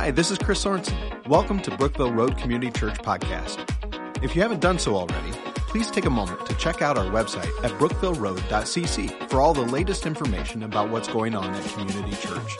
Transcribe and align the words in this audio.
Hi, 0.00 0.10
this 0.10 0.30
is 0.30 0.38
Chris 0.38 0.64
Sorensen. 0.64 1.28
Welcome 1.28 1.60
to 1.60 1.76
Brookville 1.76 2.10
Road 2.10 2.38
Community 2.38 2.72
Church 2.72 2.94
podcast. 3.00 3.62
If 4.24 4.34
you 4.34 4.40
haven't 4.40 4.60
done 4.60 4.78
so 4.78 4.96
already, 4.96 5.32
please 5.68 5.90
take 5.90 6.06
a 6.06 6.10
moment 6.10 6.46
to 6.46 6.54
check 6.54 6.80
out 6.80 6.96
our 6.96 7.04
website 7.04 7.50
at 7.62 7.70
brookvilleroad.cc 7.72 9.28
for 9.28 9.42
all 9.42 9.52
the 9.52 9.60
latest 9.60 10.06
information 10.06 10.62
about 10.62 10.88
what's 10.88 11.06
going 11.06 11.34
on 11.34 11.52
at 11.52 11.64
Community 11.72 12.16
Church. 12.16 12.56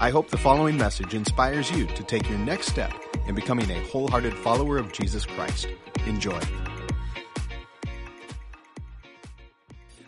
I 0.00 0.08
hope 0.08 0.30
the 0.30 0.38
following 0.38 0.78
message 0.78 1.12
inspires 1.12 1.70
you 1.70 1.84
to 1.86 2.02
take 2.02 2.26
your 2.30 2.38
next 2.38 2.68
step 2.68 2.94
in 3.26 3.34
becoming 3.34 3.70
a 3.70 3.84
wholehearted 3.88 4.32
follower 4.32 4.78
of 4.78 4.90
Jesus 4.90 5.26
Christ. 5.26 5.68
Enjoy. 6.06 6.40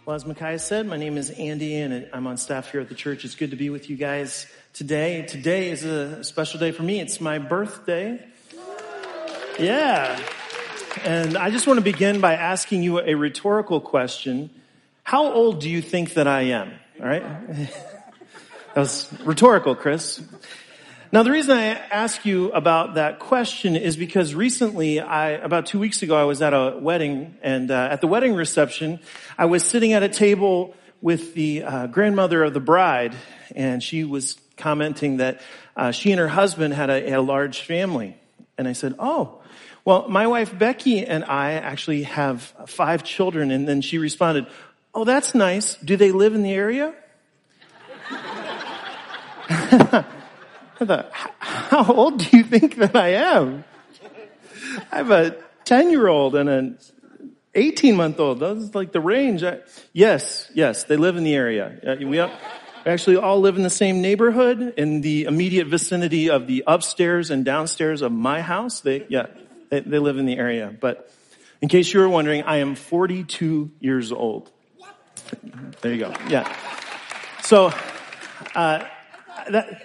Well, 0.06 0.16
as 0.16 0.24
Micaiah 0.24 0.58
said, 0.58 0.86
my 0.86 0.96
name 0.96 1.18
is 1.18 1.28
Andy 1.28 1.76
and 1.76 2.08
I'm 2.14 2.26
on 2.26 2.38
staff 2.38 2.72
here 2.72 2.80
at 2.80 2.88
the 2.88 2.94
church. 2.94 3.26
It's 3.26 3.34
good 3.34 3.50
to 3.50 3.56
be 3.56 3.68
with 3.68 3.90
you 3.90 3.98
guys 3.98 4.46
today. 4.72 5.22
Today 5.22 5.70
is 5.70 5.84
a 5.84 6.24
special 6.24 6.58
day 6.58 6.72
for 6.72 6.82
me. 6.82 6.98
It's 6.98 7.20
my 7.20 7.38
birthday. 7.38 8.24
Yeah. 9.58 10.18
And 11.04 11.36
I 11.36 11.50
just 11.50 11.66
want 11.66 11.76
to 11.76 11.84
begin 11.84 12.20
by 12.20 12.34
asking 12.34 12.82
you 12.82 12.98
a 12.98 13.14
rhetorical 13.14 13.80
question. 13.80 14.48
How 15.02 15.30
old 15.30 15.60
do 15.60 15.68
you 15.68 15.82
think 15.82 16.14
that 16.14 16.26
I 16.26 16.42
am? 16.42 16.72
All 16.98 17.06
right. 17.06 17.22
that 18.74 18.76
was 18.76 19.12
rhetorical, 19.24 19.74
Chris. 19.74 20.22
Now, 21.12 21.22
the 21.22 21.30
reason 21.30 21.54
I 21.54 21.66
ask 21.66 22.24
you 22.24 22.50
about 22.52 22.94
that 22.94 23.18
question 23.18 23.76
is 23.76 23.98
because 23.98 24.34
recently, 24.34 25.00
I, 25.00 25.30
about 25.32 25.66
two 25.66 25.78
weeks 25.78 26.02
ago, 26.02 26.16
I 26.16 26.24
was 26.24 26.40
at 26.40 26.54
a 26.54 26.78
wedding 26.80 27.36
and 27.42 27.70
uh, 27.70 27.88
at 27.90 28.00
the 28.00 28.06
wedding 28.06 28.34
reception, 28.34 29.00
I 29.36 29.44
was 29.44 29.64
sitting 29.64 29.92
at 29.92 30.02
a 30.02 30.08
table 30.08 30.74
with 31.02 31.34
the 31.34 31.64
uh, 31.64 31.86
grandmother 31.88 32.42
of 32.42 32.54
the 32.54 32.60
bride 32.60 33.14
and 33.54 33.82
she 33.82 34.04
was 34.04 34.38
commenting 34.62 35.16
that 35.16 35.40
uh, 35.76 35.90
she 35.90 36.12
and 36.12 36.20
her 36.20 36.28
husband 36.28 36.72
had 36.72 36.88
a, 36.88 37.14
a 37.14 37.20
large 37.20 37.62
family. 37.62 38.16
And 38.56 38.68
I 38.68 38.72
said, 38.72 38.94
oh, 38.98 39.40
well, 39.84 40.08
my 40.08 40.28
wife 40.28 40.56
Becky 40.56 41.04
and 41.04 41.24
I 41.24 41.54
actually 41.54 42.04
have 42.04 42.42
five 42.66 43.02
children. 43.02 43.50
And 43.50 43.66
then 43.66 43.80
she 43.80 43.98
responded, 43.98 44.46
oh, 44.94 45.04
that's 45.04 45.34
nice. 45.34 45.74
Do 45.76 45.96
they 45.96 46.12
live 46.12 46.34
in 46.34 46.42
the 46.42 46.52
area? 46.52 46.94
I 49.50 50.04
thought, 50.84 51.10
how 51.38 51.92
old 51.92 52.18
do 52.18 52.36
you 52.36 52.44
think 52.44 52.76
that 52.76 52.94
I 52.94 53.08
am? 53.14 53.64
I 54.90 54.96
have 54.96 55.10
a 55.10 55.36
10 55.64 55.90
year 55.90 56.06
old 56.06 56.36
and 56.36 56.48
an 56.48 56.78
18 57.54 57.96
month 57.96 58.20
old. 58.20 58.40
That's 58.40 58.74
like 58.74 58.92
the 58.92 59.00
range. 59.00 59.42
I, 59.42 59.60
yes, 59.92 60.50
yes, 60.54 60.84
they 60.84 60.96
live 60.96 61.16
in 61.16 61.24
the 61.24 61.34
area. 61.34 61.98
Uh, 62.00 62.06
we 62.06 62.18
actually 62.86 63.16
all 63.16 63.40
live 63.40 63.56
in 63.56 63.62
the 63.62 63.70
same 63.70 64.00
neighborhood 64.00 64.74
in 64.76 65.00
the 65.00 65.24
immediate 65.24 65.66
vicinity 65.66 66.30
of 66.30 66.46
the 66.46 66.64
upstairs 66.66 67.30
and 67.30 67.44
downstairs 67.44 68.02
of 68.02 68.12
my 68.12 68.40
house. 68.40 68.80
They, 68.80 69.06
yeah, 69.08 69.26
they, 69.70 69.80
they 69.80 69.98
live 69.98 70.18
in 70.18 70.26
the 70.26 70.36
area. 70.36 70.74
But 70.78 71.10
in 71.60 71.68
case 71.68 71.92
you 71.92 72.00
were 72.00 72.08
wondering, 72.08 72.42
I 72.42 72.58
am 72.58 72.74
42 72.74 73.70
years 73.80 74.12
old. 74.12 74.50
There 75.80 75.92
you 75.92 75.98
go. 75.98 76.14
Yeah. 76.28 76.54
So, 77.42 77.72
uh, 78.54 78.84
that, 79.50 79.82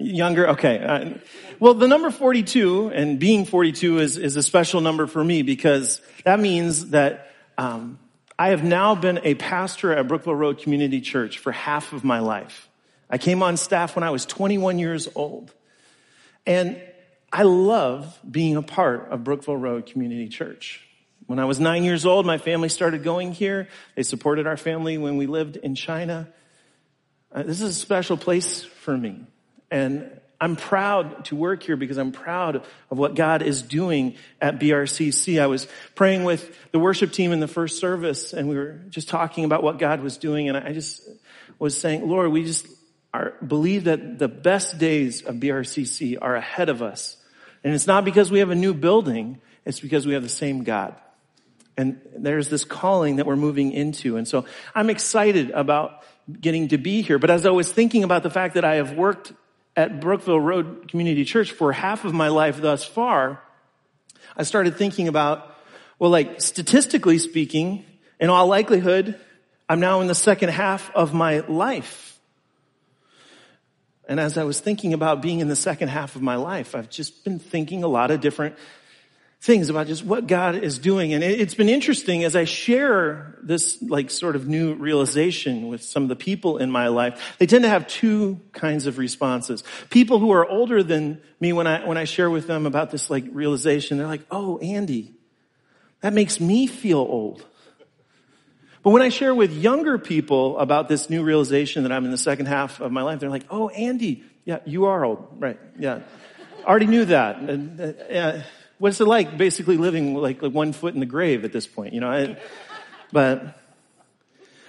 Younger? 0.00 0.48
Okay. 0.50 0.78
Uh, 0.78 1.18
well, 1.58 1.74
the 1.74 1.86
number 1.86 2.10
42 2.10 2.88
and 2.88 3.18
being 3.18 3.44
42 3.44 3.98
is, 3.98 4.16
is 4.16 4.34
a 4.36 4.42
special 4.42 4.80
number 4.80 5.06
for 5.06 5.22
me 5.22 5.42
because 5.42 6.00
that 6.24 6.40
means 6.40 6.90
that 6.90 7.32
um, 7.58 7.98
I 8.40 8.48
have 8.48 8.64
now 8.64 8.94
been 8.94 9.20
a 9.22 9.34
pastor 9.34 9.92
at 9.92 10.08
Brookville 10.08 10.34
Road 10.34 10.56
Community 10.56 11.02
Church 11.02 11.36
for 11.36 11.52
half 11.52 11.92
of 11.92 12.04
my 12.04 12.20
life. 12.20 12.70
I 13.10 13.18
came 13.18 13.42
on 13.42 13.58
staff 13.58 13.94
when 13.94 14.02
I 14.02 14.08
was 14.08 14.24
21 14.24 14.78
years 14.78 15.10
old. 15.14 15.52
And 16.46 16.80
I 17.30 17.42
love 17.42 18.18
being 18.28 18.56
a 18.56 18.62
part 18.62 19.10
of 19.10 19.24
Brookville 19.24 19.58
Road 19.58 19.84
Community 19.84 20.30
Church. 20.30 20.82
When 21.26 21.38
I 21.38 21.44
was 21.44 21.60
nine 21.60 21.84
years 21.84 22.06
old, 22.06 22.24
my 22.24 22.38
family 22.38 22.70
started 22.70 23.02
going 23.02 23.32
here. 23.32 23.68
They 23.94 24.04
supported 24.04 24.46
our 24.46 24.56
family 24.56 24.96
when 24.96 25.18
we 25.18 25.26
lived 25.26 25.58
in 25.58 25.74
China. 25.74 26.26
Uh, 27.30 27.42
this 27.42 27.60
is 27.60 27.76
a 27.76 27.78
special 27.78 28.16
place 28.16 28.64
for 28.64 28.96
me. 28.96 29.26
And 29.70 30.18
I'm 30.40 30.56
proud 30.56 31.26
to 31.26 31.36
work 31.36 31.62
here 31.62 31.76
because 31.76 31.98
I'm 31.98 32.12
proud 32.12 32.64
of 32.90 32.98
what 32.98 33.14
God 33.14 33.42
is 33.42 33.60
doing 33.60 34.16
at 34.40 34.58
BRCC. 34.58 35.40
I 35.40 35.46
was 35.46 35.68
praying 35.94 36.24
with 36.24 36.56
the 36.72 36.78
worship 36.78 37.12
team 37.12 37.32
in 37.32 37.40
the 37.40 37.48
first 37.48 37.78
service 37.78 38.32
and 38.32 38.48
we 38.48 38.56
were 38.56 38.80
just 38.88 39.08
talking 39.08 39.44
about 39.44 39.62
what 39.62 39.78
God 39.78 40.00
was 40.00 40.16
doing. 40.16 40.48
And 40.48 40.56
I 40.56 40.72
just 40.72 41.06
was 41.58 41.78
saying, 41.78 42.08
Lord, 42.08 42.32
we 42.32 42.44
just 42.44 42.66
are, 43.12 43.34
believe 43.46 43.84
that 43.84 44.18
the 44.18 44.28
best 44.28 44.78
days 44.78 45.22
of 45.22 45.36
BRCC 45.36 46.16
are 46.20 46.36
ahead 46.36 46.70
of 46.70 46.80
us. 46.80 47.18
And 47.62 47.74
it's 47.74 47.86
not 47.86 48.06
because 48.06 48.30
we 48.30 48.38
have 48.38 48.50
a 48.50 48.54
new 48.54 48.72
building. 48.72 49.42
It's 49.66 49.80
because 49.80 50.06
we 50.06 50.14
have 50.14 50.22
the 50.22 50.28
same 50.30 50.64
God. 50.64 50.94
And 51.76 52.00
there's 52.16 52.48
this 52.48 52.64
calling 52.64 53.16
that 53.16 53.26
we're 53.26 53.36
moving 53.36 53.72
into. 53.72 54.16
And 54.16 54.26
so 54.26 54.46
I'm 54.74 54.88
excited 54.88 55.50
about 55.50 56.02
getting 56.40 56.68
to 56.68 56.78
be 56.78 57.02
here. 57.02 57.18
But 57.18 57.30
as 57.30 57.44
I 57.44 57.50
was 57.50 57.70
thinking 57.70 58.04
about 58.04 58.22
the 58.22 58.30
fact 58.30 58.54
that 58.54 58.64
I 58.64 58.76
have 58.76 58.92
worked 58.92 59.32
at 59.80 59.98
Brookville 59.98 60.38
Road 60.38 60.88
Community 60.88 61.24
Church 61.24 61.52
for 61.52 61.72
half 61.72 62.04
of 62.04 62.12
my 62.12 62.28
life 62.28 62.60
thus 62.60 62.84
far, 62.84 63.42
I 64.36 64.42
started 64.42 64.76
thinking 64.76 65.08
about, 65.08 65.56
well, 65.98 66.10
like 66.10 66.40
statistically 66.40 67.18
speaking, 67.18 67.84
in 68.20 68.28
all 68.28 68.46
likelihood, 68.46 69.18
I'm 69.68 69.80
now 69.80 70.02
in 70.02 70.06
the 70.06 70.14
second 70.14 70.50
half 70.50 70.94
of 70.94 71.14
my 71.14 71.40
life. 71.40 72.20
And 74.06 74.20
as 74.20 74.36
I 74.36 74.44
was 74.44 74.60
thinking 74.60 74.92
about 74.92 75.22
being 75.22 75.40
in 75.40 75.48
the 75.48 75.56
second 75.56 75.88
half 75.88 76.14
of 76.14 76.20
my 76.20 76.36
life, 76.36 76.74
I've 76.74 76.90
just 76.90 77.24
been 77.24 77.38
thinking 77.38 77.82
a 77.82 77.88
lot 77.88 78.10
of 78.10 78.20
different 78.20 78.56
things 79.40 79.70
about 79.70 79.86
just 79.86 80.04
what 80.04 80.26
God 80.26 80.54
is 80.54 80.78
doing. 80.78 81.14
And 81.14 81.24
it's 81.24 81.54
been 81.54 81.70
interesting 81.70 82.24
as 82.24 82.36
I 82.36 82.44
share 82.44 83.38
this 83.42 83.80
like 83.80 84.10
sort 84.10 84.36
of 84.36 84.46
new 84.46 84.74
realization 84.74 85.68
with 85.68 85.82
some 85.82 86.02
of 86.02 86.10
the 86.10 86.16
people 86.16 86.58
in 86.58 86.70
my 86.70 86.88
life. 86.88 87.36
They 87.38 87.46
tend 87.46 87.64
to 87.64 87.70
have 87.70 87.86
two 87.86 88.38
kinds 88.52 88.86
of 88.86 88.98
responses. 88.98 89.64
People 89.88 90.18
who 90.18 90.30
are 90.32 90.46
older 90.46 90.82
than 90.82 91.22
me 91.40 91.54
when 91.54 91.66
I, 91.66 91.86
when 91.86 91.96
I 91.96 92.04
share 92.04 92.28
with 92.28 92.46
them 92.46 92.66
about 92.66 92.90
this 92.90 93.08
like 93.08 93.24
realization, 93.32 93.96
they're 93.96 94.06
like, 94.06 94.26
Oh, 94.30 94.58
Andy, 94.58 95.14
that 96.02 96.12
makes 96.12 96.38
me 96.38 96.66
feel 96.66 96.98
old. 96.98 97.42
But 98.82 98.90
when 98.90 99.02
I 99.02 99.08
share 99.08 99.34
with 99.34 99.52
younger 99.52 99.98
people 99.98 100.58
about 100.58 100.88
this 100.88 101.08
new 101.08 101.22
realization 101.22 101.84
that 101.84 101.92
I'm 101.92 102.04
in 102.04 102.10
the 102.10 102.18
second 102.18 102.46
half 102.46 102.80
of 102.80 102.92
my 102.92 103.02
life, 103.02 103.20
they're 103.20 103.30
like, 103.30 103.46
Oh, 103.48 103.70
Andy, 103.70 104.22
yeah, 104.44 104.58
you 104.66 104.84
are 104.84 105.02
old. 105.02 105.28
Right. 105.38 105.58
Yeah. 105.78 106.00
Already 106.66 106.86
knew 106.86 107.06
that. 107.06 107.38
And, 107.38 107.80
uh, 107.80 108.42
what's 108.80 108.98
it 108.98 109.04
like 109.04 109.36
basically 109.36 109.76
living 109.76 110.14
like, 110.14 110.42
like 110.42 110.52
one 110.52 110.72
foot 110.72 110.94
in 110.94 111.00
the 111.00 111.06
grave 111.06 111.44
at 111.44 111.52
this 111.52 111.66
point, 111.66 111.92
you 111.92 112.00
know? 112.00 112.10
I, 112.10 112.36
but, 113.12 113.60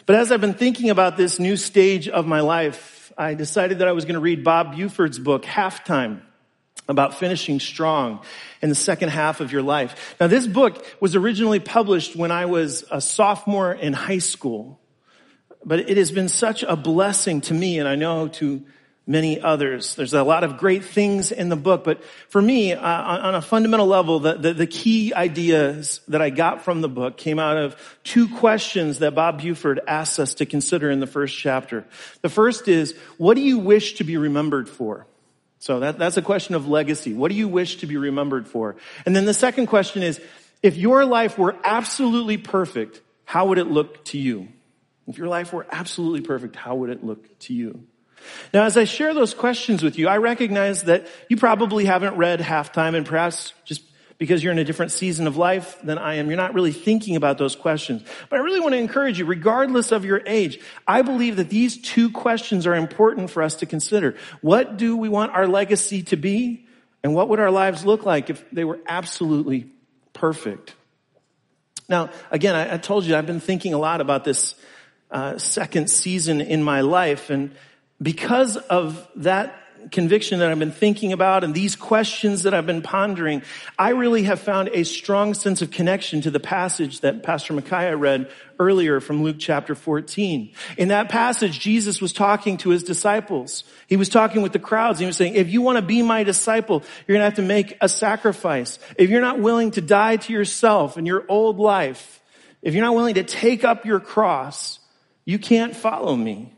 but 0.06 0.16
as 0.18 0.32
I've 0.32 0.42
been 0.42 0.54
thinking 0.54 0.90
about 0.90 1.16
this 1.16 1.40
new 1.40 1.56
stage 1.56 2.10
of 2.10 2.28
my 2.28 2.42
life, 2.42 3.14
I 3.18 3.36
decided 3.36 3.80
that 3.80 3.88
I 3.88 3.94
was 3.94 4.04
going 4.04 4.16
to 4.16 4.20
read 4.22 4.44
Bob 4.44 4.76
Buford's 4.76 5.18
book, 5.18 5.44
Halftime, 5.44 6.22
about 6.90 7.20
finishing 7.20 7.62
strong 7.62 8.22
in 8.62 8.68
the 8.68 8.76
second 8.76 9.10
half 9.10 9.40
of 9.40 9.54
your 9.54 9.62
life. 9.62 10.16
Now, 10.20 10.28
this 10.28 10.46
book 10.46 10.86
was 11.00 11.16
originally 11.16 11.62
published 11.62 12.14
when 12.14 12.32
I 12.32 12.48
was 12.48 12.84
a 12.92 13.00
sophomore 13.00 13.72
in 13.72 13.94
high 13.94 14.18
school, 14.18 14.78
but 15.64 15.80
it 15.80 15.96
has 15.96 16.12
been 16.12 16.28
such 16.28 16.64
a 16.64 16.76
blessing 16.76 17.40
to 17.42 17.54
me, 17.54 17.80
and 17.80 17.88
I 17.88 17.96
know 17.96 18.28
to 18.28 18.66
many 19.08 19.42
others. 19.42 19.96
There's 19.96 20.14
a 20.14 20.24
lot 20.24 20.44
of 20.44 20.58
great 20.58 20.86
things 20.86 21.32
in 21.32 21.50
the 21.50 21.56
book, 21.56 21.84
but 21.84 22.04
for 22.30 22.42
me, 22.42 22.74
uh, 22.74 22.82
on 22.82 23.36
a 23.36 23.42
fundamental 23.42 23.88
level, 23.88 24.20
the, 24.20 24.36
the, 24.36 24.54
the, 24.54 24.68
key 24.68 25.14
ideas 25.14 26.02
that 26.08 26.22
I 26.22 26.30
got 26.30 26.62
from 26.64 26.82
the 26.82 26.88
book 26.88 27.18
came 27.18 27.40
out 27.40 27.58
of 27.58 27.76
two 28.04 28.28
questions 28.28 29.00
that 29.00 29.16
Bob 29.16 29.42
Buford 29.42 29.82
asks 29.88 30.20
us 30.20 30.36
to 30.36 30.46
consider 30.46 30.92
in 30.92 31.00
the 31.00 31.08
first 31.08 31.38
chapter. 31.38 31.86
The 32.22 32.30
first 32.30 32.68
is, 32.68 32.96
what 33.18 33.34
do 33.34 33.42
you 33.42 33.58
wish 33.58 33.96
to 33.96 34.04
be 34.04 34.18
remembered 34.18 34.70
for? 34.70 35.08
So 35.60 35.80
that, 35.80 35.98
that's 35.98 36.18
a 36.18 36.22
question 36.22 36.56
of 36.56 36.68
legacy. 36.68 37.14
What 37.14 37.30
do 37.30 37.36
you 37.36 37.48
wish 37.48 37.78
to 37.78 37.88
be 37.88 37.98
remembered 37.98 38.48
for? 38.48 38.76
And 39.06 39.16
then 39.16 39.26
the 39.26 39.34
second 39.34 39.68
question 39.68 40.04
is, 40.04 40.22
if 40.64 40.78
your 40.78 41.06
life 41.06 41.38
were 41.38 41.56
absolutely 41.64 42.38
perfect, 42.38 43.02
how 43.26 43.48
would 43.48 43.58
it 43.58 43.68
look 43.68 44.04
to 44.06 44.18
you? 44.18 44.48
If 45.08 45.18
your 45.18 45.28
life 45.28 45.52
were 45.54 45.66
absolutely 45.72 46.22
perfect, 46.22 46.56
how 46.56 46.76
would 46.76 46.90
it 46.90 47.04
look 47.04 47.40
to 47.40 47.54
you? 47.54 47.84
Now, 48.54 48.64
as 48.64 48.78
I 48.78 48.84
share 48.84 49.14
those 49.14 49.34
questions 49.34 49.84
with 49.84 49.98
you, 49.98 50.08
I 50.08 50.18
recognize 50.18 50.84
that 50.84 51.08
you 51.30 51.38
probably 51.38 51.86
haven't 51.86 52.16
read 52.16 52.40
halftime 52.40 52.96
and 52.96 53.06
perhaps 53.06 53.54
just 53.66 53.82
because 54.22 54.44
you're 54.44 54.54
in 54.54 54.60
a 54.60 54.64
different 54.64 54.92
season 54.92 55.26
of 55.26 55.36
life 55.36 55.82
than 55.82 55.98
I 55.98 56.18
am, 56.18 56.28
you're 56.28 56.38
not 56.38 56.54
really 56.54 56.72
thinking 56.72 57.16
about 57.16 57.40
those 57.40 57.56
questions. 57.56 58.04
But 58.30 58.38
I 58.38 58.44
really 58.44 58.60
want 58.60 58.74
to 58.74 58.78
encourage 58.78 59.18
you, 59.18 59.26
regardless 59.26 59.92
of 59.92 60.06
your 60.06 60.22
age, 60.28 60.60
I 60.86 61.02
believe 61.02 61.38
that 61.38 61.50
these 61.50 61.82
two 61.82 62.12
questions 62.12 62.68
are 62.68 62.76
important 62.76 63.32
for 63.32 63.42
us 63.42 63.56
to 63.56 63.66
consider. 63.66 64.16
What 64.42 64.78
do 64.78 64.96
we 64.96 65.10
want 65.10 65.32
our 65.32 65.48
legacy 65.48 66.04
to 66.04 66.18
be? 66.18 66.68
And 67.04 67.16
what 67.16 67.30
would 67.30 67.40
our 67.40 67.50
lives 67.50 67.84
look 67.84 68.06
like 68.06 68.30
if 68.30 68.48
they 68.52 68.64
were 68.64 68.80
absolutely 68.86 69.72
perfect? 70.14 70.76
Now, 71.90 72.12
again, 72.30 72.56
I, 72.56 72.76
I 72.76 72.78
told 72.78 73.06
you 73.06 73.16
I've 73.16 73.26
been 73.26 73.40
thinking 73.40 73.74
a 73.74 73.80
lot 73.80 74.02
about 74.02 74.24
this 74.24 74.54
uh, 75.10 75.40
second 75.40 75.90
season 75.90 76.42
in 76.42 76.62
my 76.62 76.82
life, 76.82 77.32
and 77.32 77.56
because 78.02 78.58
of 78.58 79.08
that 79.18 79.56
conviction 79.90 80.40
that 80.40 80.52
I've 80.52 80.60
been 80.60 80.72
thinking 80.72 81.12
about 81.12 81.44
and 81.44 81.54
these 81.54 81.76
questions 81.76 82.44
that 82.44 82.54
I've 82.54 82.66
been 82.66 82.82
pondering, 82.82 83.42
I 83.80 83.90
really 83.90 84.24
have 84.24 84.40
found 84.40 84.70
a 84.74 84.84
strong 84.84 85.34
sense 85.34 85.62
of 85.62 85.72
connection 85.72 86.22
to 86.22 86.32
the 86.32 86.40
passage 86.40 87.02
that 87.02 87.24
Pastor 87.24 87.54
Micaiah 87.54 87.98
read 87.98 88.30
earlier 88.60 89.00
from 89.00 89.24
Luke 89.24 89.38
chapter 89.40 89.74
14. 89.74 90.52
In 90.78 90.90
that 90.90 91.10
passage, 91.10 91.60
Jesus 91.60 92.00
was 92.00 92.14
talking 92.14 92.58
to 92.58 92.70
his 92.70 92.84
disciples. 92.84 93.64
He 93.88 93.96
was 93.96 94.10
talking 94.10 94.42
with 94.42 94.54
the 94.54 94.60
crowds. 94.60 95.00
He 95.00 95.06
was 95.06 95.18
saying, 95.18 95.36
if 95.36 95.50
you 95.50 95.62
want 95.62 95.78
to 95.78 95.82
be 95.82 96.02
my 96.04 96.24
disciple, 96.24 96.84
you're 97.08 97.16
going 97.18 97.22
to 97.22 97.26
have 97.26 97.36
to 97.36 97.42
make 97.42 97.78
a 97.82 97.90
sacrifice. 97.90 98.78
If 98.98 99.10
you're 99.10 99.22
not 99.22 99.40
willing 99.40 99.72
to 99.72 99.82
die 99.82 100.18
to 100.18 100.34
yourself 100.34 100.98
and 100.98 101.08
your 101.08 101.26
old 101.28 101.58
life, 101.58 102.22
if 102.62 102.76
you're 102.76 102.86
not 102.86 102.96
willing 102.96 103.16
to 103.16 103.24
take 103.24 103.64
up 103.64 103.86
your 103.86 104.00
cross, 104.00 104.80
you 105.26 105.40
can't 105.40 105.76
follow 105.76 106.16
me. 106.16 106.54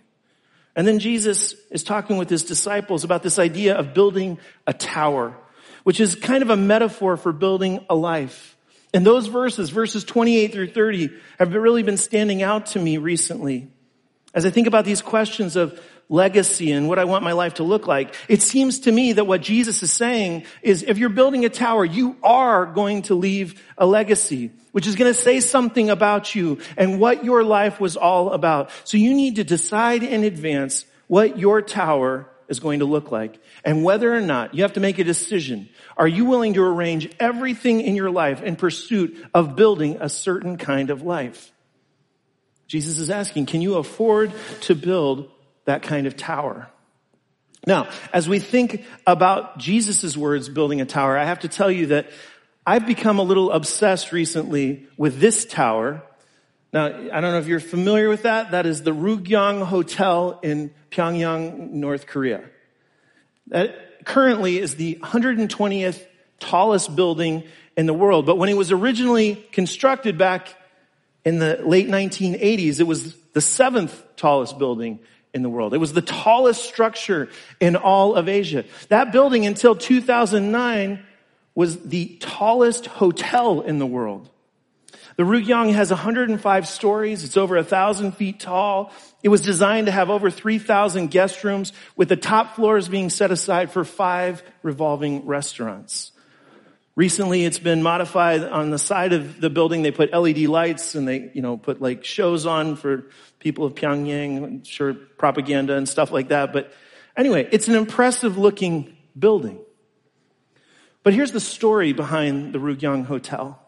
And 0.75 0.87
then 0.87 0.99
Jesus 0.99 1.55
is 1.69 1.83
talking 1.83 2.17
with 2.17 2.29
his 2.29 2.43
disciples 2.43 3.03
about 3.03 3.23
this 3.23 3.37
idea 3.37 3.75
of 3.75 3.93
building 3.93 4.39
a 4.65 4.73
tower, 4.73 5.37
which 5.83 5.99
is 5.99 6.15
kind 6.15 6.41
of 6.41 6.49
a 6.49 6.57
metaphor 6.57 7.15
for 7.17 7.31
building 7.31 7.85
a 7.89 7.95
life. 7.95 8.57
And 8.93 9.05
those 9.05 9.27
verses, 9.27 9.69
verses 9.69 10.03
28 10.03 10.51
through 10.51 10.71
30, 10.71 11.09
have 11.39 11.53
really 11.53 11.83
been 11.83 11.97
standing 11.97 12.43
out 12.43 12.67
to 12.67 12.79
me 12.79 12.97
recently. 12.97 13.67
As 14.33 14.45
I 14.45 14.49
think 14.49 14.67
about 14.67 14.85
these 14.85 15.01
questions 15.01 15.55
of 15.55 15.79
legacy 16.13 16.71
and 16.71 16.87
what 16.87 16.99
I 16.99 17.05
want 17.05 17.23
my 17.23 17.31
life 17.31 17.55
to 17.55 17.63
look 17.63 17.87
like, 17.87 18.13
it 18.27 18.43
seems 18.43 18.81
to 18.81 18.91
me 18.91 19.13
that 19.13 19.25
what 19.25 19.41
Jesus 19.41 19.81
is 19.81 19.91
saying 19.91 20.45
is 20.61 20.83
if 20.83 20.99
you're 20.99 21.09
building 21.09 21.43
a 21.43 21.49
tower, 21.49 21.83
you 21.83 22.15
are 22.21 22.67
going 22.67 23.01
to 23.03 23.15
leave 23.15 23.61
a 23.79 23.85
legacy, 23.87 24.51
which 24.73 24.85
is 24.85 24.95
going 24.95 25.11
to 25.11 25.19
say 25.19 25.39
something 25.39 25.89
about 25.89 26.35
you 26.35 26.59
and 26.77 26.99
what 26.99 27.25
your 27.25 27.43
life 27.43 27.79
was 27.79 27.97
all 27.97 28.31
about. 28.31 28.69
So 28.83 28.97
you 28.97 29.15
need 29.15 29.37
to 29.37 29.43
decide 29.43 30.03
in 30.03 30.23
advance 30.23 30.85
what 31.07 31.39
your 31.39 31.63
tower 31.63 32.29
is 32.47 32.59
going 32.59 32.79
to 32.79 32.85
look 32.85 33.11
like 33.11 33.41
and 33.65 33.83
whether 33.83 34.13
or 34.13 34.21
not 34.21 34.53
you 34.53 34.61
have 34.61 34.73
to 34.73 34.79
make 34.79 34.99
a 34.99 35.03
decision. 35.03 35.67
Are 35.97 36.07
you 36.07 36.25
willing 36.25 36.53
to 36.53 36.63
arrange 36.63 37.09
everything 37.19 37.81
in 37.81 37.95
your 37.95 38.11
life 38.11 38.43
in 38.43 38.55
pursuit 38.55 39.17
of 39.33 39.55
building 39.55 39.97
a 39.99 40.09
certain 40.09 40.57
kind 40.57 40.91
of 40.91 41.01
life? 41.01 41.51
Jesus 42.67 42.99
is 42.99 43.09
asking, 43.09 43.47
can 43.47 43.61
you 43.61 43.75
afford 43.75 44.31
to 44.61 44.75
build 44.75 45.31
that 45.65 45.83
kind 45.83 46.07
of 46.07 46.15
tower. 46.15 46.69
Now, 47.65 47.89
as 48.11 48.27
we 48.27 48.39
think 48.39 48.83
about 49.07 49.57
Jesus' 49.57 50.17
words 50.17 50.49
building 50.49 50.81
a 50.81 50.85
tower, 50.85 51.17
I 51.17 51.25
have 51.25 51.39
to 51.39 51.47
tell 51.47 51.71
you 51.71 51.87
that 51.87 52.09
I've 52.65 52.85
become 52.85 53.19
a 53.19 53.23
little 53.23 53.51
obsessed 53.51 54.11
recently 54.11 54.87
with 54.97 55.19
this 55.19 55.45
tower. 55.45 56.03
Now, 56.73 56.85
I 56.85 57.21
don't 57.21 57.31
know 57.31 57.37
if 57.37 57.47
you're 57.47 57.59
familiar 57.59 58.09
with 58.09 58.23
that. 58.23 58.51
That 58.51 58.65
is 58.65 58.83
the 58.83 58.91
Ryugyong 58.91 59.63
Hotel 59.63 60.39
in 60.43 60.73
Pyongyang, 60.91 61.71
North 61.71 62.07
Korea. 62.07 62.43
That 63.47 64.05
currently 64.05 64.57
is 64.57 64.75
the 64.75 64.95
120th 65.01 66.05
tallest 66.39 66.95
building 66.95 67.43
in 67.77 67.85
the 67.85 67.93
world. 67.93 68.25
But 68.25 68.37
when 68.37 68.49
it 68.49 68.57
was 68.57 68.71
originally 68.71 69.35
constructed 69.51 70.17
back 70.17 70.55
in 71.23 71.39
the 71.39 71.61
late 71.63 71.87
1980s, 71.87 72.79
it 72.79 72.87
was 72.87 73.15
the 73.33 73.41
seventh 73.41 74.03
tallest 74.15 74.57
building 74.57 74.99
in 75.33 75.41
the 75.41 75.49
world. 75.49 75.73
It 75.73 75.79
was 75.79 75.93
the 75.93 76.01
tallest 76.01 76.63
structure 76.63 77.29
in 77.59 77.75
all 77.75 78.15
of 78.15 78.29
Asia. 78.29 78.65
That 78.89 79.11
building 79.11 79.45
until 79.45 79.75
2009 79.75 81.03
was 81.55 81.79
the 81.79 82.17
tallest 82.19 82.85
hotel 82.85 83.61
in 83.61 83.79
the 83.79 83.85
world. 83.85 84.29
The 85.15 85.23
Ryugyong 85.23 85.73
has 85.73 85.91
105 85.91 86.67
stories. 86.67 87.23
It's 87.23 87.37
over 87.37 87.57
a 87.57 87.63
thousand 87.63 88.13
feet 88.13 88.39
tall. 88.39 88.91
It 89.21 89.29
was 89.29 89.41
designed 89.41 89.85
to 89.85 89.91
have 89.91 90.09
over 90.09 90.31
3,000 90.31 91.11
guest 91.11 91.43
rooms 91.43 91.71
with 91.95 92.09
the 92.09 92.15
top 92.15 92.55
floors 92.55 92.87
being 92.87 93.09
set 93.11 93.29
aside 93.29 93.71
for 93.71 93.85
five 93.85 94.41
revolving 94.63 95.25
restaurants. 95.27 96.12
Recently, 96.95 97.43
it's 97.43 97.57
been 97.57 97.81
modified 97.81 98.43
on 98.43 98.69
the 98.69 98.77
side 98.77 99.13
of 99.13 99.41
the 99.41 99.49
building. 99.49 99.81
They 99.81 99.91
put 99.91 100.13
LED 100.13 100.41
lights 100.41 100.93
and 100.93 101.07
they, 101.07 101.31
you 101.33 101.41
know, 101.41 101.57
put 101.57 101.81
like 101.81 102.05
shows 102.05 102.45
on 102.45 102.75
for 102.75 103.09
people 103.39 103.65
of 103.65 103.73
Pyongyang, 103.73 104.43
I'm 104.43 104.63
sure 104.63 104.93
propaganda 104.93 105.75
and 105.75 105.89
stuff 105.89 106.11
like 106.11 106.27
that. 106.27 106.53
But 106.53 106.71
anyway, 107.17 107.49
it's 107.51 107.67
an 107.67 107.73
impressive 107.73 108.37
looking 108.37 108.95
building. 109.17 109.59
But 111.01 111.15
here's 111.15 111.31
the 111.31 111.39
story 111.39 111.93
behind 111.93 112.53
the 112.53 112.59
Ryugyong 112.59 113.05
Hotel. 113.05 113.59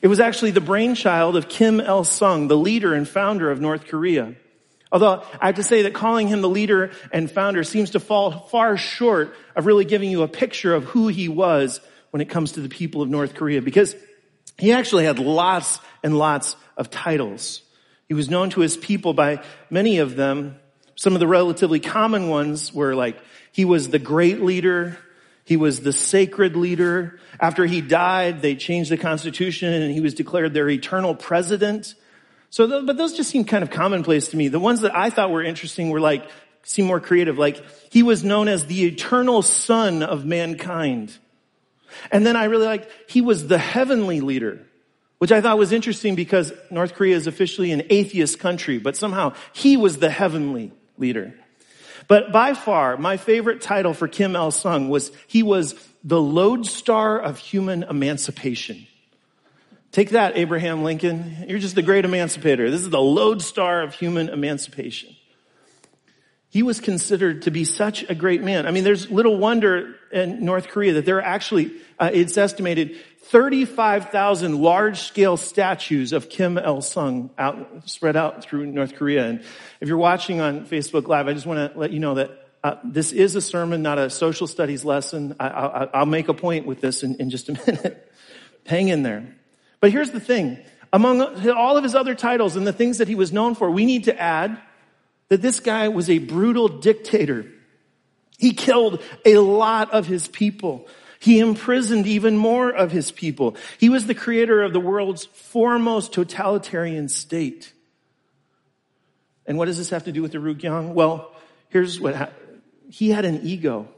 It 0.00 0.06
was 0.06 0.20
actually 0.20 0.52
the 0.52 0.60
brainchild 0.60 1.36
of 1.36 1.48
Kim 1.48 1.80
Il 1.80 2.04
Sung, 2.04 2.46
the 2.46 2.56
leader 2.56 2.94
and 2.94 3.08
founder 3.08 3.50
of 3.50 3.60
North 3.60 3.86
Korea. 3.86 4.36
Although 4.92 5.24
I 5.40 5.46
have 5.46 5.56
to 5.56 5.64
say 5.64 5.82
that 5.82 5.94
calling 5.94 6.28
him 6.28 6.42
the 6.42 6.48
leader 6.48 6.92
and 7.12 7.28
founder 7.28 7.64
seems 7.64 7.90
to 7.90 8.00
fall 8.00 8.30
far 8.30 8.76
short 8.76 9.34
of 9.56 9.66
really 9.66 9.84
giving 9.84 10.10
you 10.10 10.22
a 10.22 10.28
picture 10.28 10.74
of 10.74 10.84
who 10.84 11.08
he 11.08 11.28
was 11.28 11.80
when 12.16 12.22
it 12.22 12.30
comes 12.30 12.52
to 12.52 12.62
the 12.62 12.70
people 12.70 13.02
of 13.02 13.10
North 13.10 13.34
Korea 13.34 13.60
because 13.60 13.94
he 14.56 14.72
actually 14.72 15.04
had 15.04 15.18
lots 15.18 15.80
and 16.02 16.16
lots 16.16 16.56
of 16.74 16.88
titles. 16.88 17.60
He 18.08 18.14
was 18.14 18.30
known 18.30 18.48
to 18.50 18.60
his 18.60 18.74
people 18.74 19.12
by 19.12 19.42
many 19.68 19.98
of 19.98 20.16
them. 20.16 20.56
Some 20.94 21.12
of 21.12 21.20
the 21.20 21.26
relatively 21.26 21.78
common 21.78 22.30
ones 22.30 22.72
were 22.72 22.94
like, 22.94 23.18
he 23.52 23.66
was 23.66 23.90
the 23.90 23.98
great 23.98 24.40
leader. 24.40 24.96
He 25.44 25.58
was 25.58 25.80
the 25.80 25.92
sacred 25.92 26.56
leader. 26.56 27.20
After 27.38 27.66
he 27.66 27.82
died, 27.82 28.40
they 28.40 28.54
changed 28.56 28.90
the 28.90 28.96
constitution 28.96 29.74
and 29.74 29.92
he 29.92 30.00
was 30.00 30.14
declared 30.14 30.54
their 30.54 30.70
eternal 30.70 31.14
president. 31.14 31.94
So, 32.48 32.82
but 32.86 32.96
those 32.96 33.12
just 33.12 33.28
seem 33.28 33.44
kind 33.44 33.62
of 33.62 33.68
commonplace 33.68 34.28
to 34.28 34.38
me. 34.38 34.48
The 34.48 34.58
ones 34.58 34.80
that 34.80 34.96
I 34.96 35.10
thought 35.10 35.30
were 35.30 35.44
interesting 35.44 35.90
were 35.90 36.00
like, 36.00 36.26
seem 36.62 36.86
more 36.86 36.98
creative. 36.98 37.36
Like, 37.36 37.62
he 37.90 38.02
was 38.02 38.24
known 38.24 38.48
as 38.48 38.64
the 38.64 38.86
eternal 38.86 39.42
son 39.42 40.02
of 40.02 40.24
mankind. 40.24 41.14
And 42.10 42.26
then 42.26 42.36
I 42.36 42.44
really 42.44 42.66
liked, 42.66 42.88
he 43.08 43.20
was 43.20 43.46
the 43.46 43.58
heavenly 43.58 44.20
leader, 44.20 44.60
which 45.18 45.32
I 45.32 45.40
thought 45.40 45.58
was 45.58 45.72
interesting 45.72 46.14
because 46.14 46.52
North 46.70 46.94
Korea 46.94 47.16
is 47.16 47.26
officially 47.26 47.72
an 47.72 47.84
atheist 47.90 48.38
country, 48.38 48.78
but 48.78 48.96
somehow 48.96 49.34
he 49.52 49.76
was 49.76 49.98
the 49.98 50.10
heavenly 50.10 50.72
leader. 50.98 51.34
But 52.08 52.32
by 52.32 52.54
far, 52.54 52.96
my 52.96 53.16
favorite 53.16 53.60
title 53.60 53.94
for 53.94 54.06
Kim 54.06 54.36
Il 54.36 54.50
Sung 54.50 54.88
was 54.88 55.10
he 55.26 55.42
was 55.42 55.74
the 56.04 56.20
lodestar 56.20 57.18
of 57.18 57.38
human 57.38 57.82
emancipation. 57.82 58.86
Take 59.90 60.10
that, 60.10 60.36
Abraham 60.36 60.84
Lincoln. 60.84 61.46
You're 61.48 61.58
just 61.58 61.74
the 61.74 61.82
great 61.82 62.04
emancipator. 62.04 62.70
This 62.70 62.82
is 62.82 62.90
the 62.90 63.00
lodestar 63.00 63.82
of 63.82 63.94
human 63.94 64.28
emancipation. 64.28 65.15
He 66.56 66.62
was 66.62 66.80
considered 66.80 67.42
to 67.42 67.50
be 67.50 67.64
such 67.64 68.08
a 68.08 68.14
great 68.14 68.42
man. 68.42 68.66
I 68.66 68.70
mean, 68.70 68.82
there's 68.82 69.10
little 69.10 69.36
wonder 69.36 69.96
in 70.10 70.42
North 70.42 70.68
Korea 70.68 70.94
that 70.94 71.04
there 71.04 71.18
are 71.18 71.22
actually, 71.36 71.70
uh, 71.98 72.08
it's 72.10 72.38
estimated 72.38 72.96
35,000 73.24 74.58
large 74.58 75.00
scale 75.00 75.36
statues 75.36 76.14
of 76.14 76.30
Kim 76.30 76.56
Il 76.56 76.80
Sung 76.80 77.28
out, 77.36 77.82
spread 77.84 78.16
out 78.16 78.42
through 78.42 78.64
North 78.68 78.94
Korea. 78.94 79.26
And 79.26 79.44
if 79.82 79.88
you're 79.88 79.98
watching 79.98 80.40
on 80.40 80.64
Facebook 80.64 81.06
Live, 81.08 81.28
I 81.28 81.34
just 81.34 81.44
want 81.44 81.74
to 81.74 81.78
let 81.78 81.90
you 81.90 81.98
know 81.98 82.14
that 82.14 82.30
uh, 82.64 82.76
this 82.82 83.12
is 83.12 83.36
a 83.36 83.42
sermon, 83.42 83.82
not 83.82 83.98
a 83.98 84.08
social 84.08 84.46
studies 84.46 84.82
lesson. 84.82 85.36
I, 85.38 85.90
will 85.92 86.06
make 86.06 86.28
a 86.28 86.34
point 86.34 86.64
with 86.64 86.80
this 86.80 87.02
in, 87.02 87.16
in 87.16 87.28
just 87.28 87.50
a 87.50 87.52
minute. 87.66 88.10
Hang 88.64 88.88
in 88.88 89.02
there. 89.02 89.36
But 89.80 89.92
here's 89.92 90.10
the 90.10 90.20
thing. 90.20 90.56
Among 90.90 91.20
all 91.50 91.76
of 91.76 91.82
his 91.82 91.94
other 91.94 92.14
titles 92.14 92.56
and 92.56 92.66
the 92.66 92.72
things 92.72 92.96
that 92.96 93.08
he 93.08 93.14
was 93.14 93.30
known 93.30 93.54
for, 93.54 93.70
we 93.70 93.84
need 93.84 94.04
to 94.04 94.18
add 94.18 94.58
that 95.28 95.42
this 95.42 95.60
guy 95.60 95.88
was 95.88 96.08
a 96.08 96.18
brutal 96.18 96.68
dictator. 96.68 97.46
He 98.38 98.52
killed 98.52 99.02
a 99.24 99.38
lot 99.38 99.92
of 99.92 100.06
his 100.06 100.28
people. 100.28 100.86
He 101.18 101.40
imprisoned 101.40 102.06
even 102.06 102.36
more 102.36 102.70
of 102.70 102.92
his 102.92 103.10
people. 103.10 103.56
He 103.78 103.88
was 103.88 104.06
the 104.06 104.14
creator 104.14 104.62
of 104.62 104.72
the 104.72 104.80
world's 104.80 105.24
foremost 105.24 106.12
totalitarian 106.12 107.08
state. 107.08 107.72
And 109.46 109.56
what 109.58 109.66
does 109.66 109.78
this 109.78 109.90
have 109.90 110.04
to 110.04 110.12
do 110.12 110.22
with 110.22 110.32
the 110.32 110.38
Ryugyong? 110.38 110.92
Well, 110.92 111.32
here's 111.68 111.98
what 111.98 112.14
ha- 112.14 112.30
he 112.90 113.10
had 113.10 113.24
an 113.24 113.40
ego, 113.42 113.88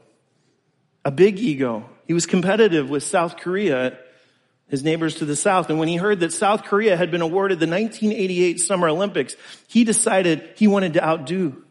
a 1.03 1.11
big 1.11 1.39
ego. 1.39 1.89
He 2.07 2.13
was 2.13 2.25
competitive 2.25 2.89
with 2.89 3.03
South 3.03 3.37
Korea 3.37 3.97
his 4.69 4.83
neighbors 4.83 5.15
to 5.15 5.25
the 5.25 5.35
south. 5.35 5.69
And 5.69 5.79
when 5.79 5.87
he 5.87 5.97
heard 5.97 6.19
that 6.21 6.33
South 6.33 6.63
Korea 6.63 6.95
had 6.95 7.11
been 7.11 7.21
awarded 7.21 7.59
the 7.59 7.67
1988 7.67 8.59
Summer 8.59 8.87
Olympics, 8.89 9.35
he 9.67 9.83
decided 9.83 10.49
he 10.55 10.67
wanted 10.67 10.93
to 10.93 11.03
outdo 11.03 11.63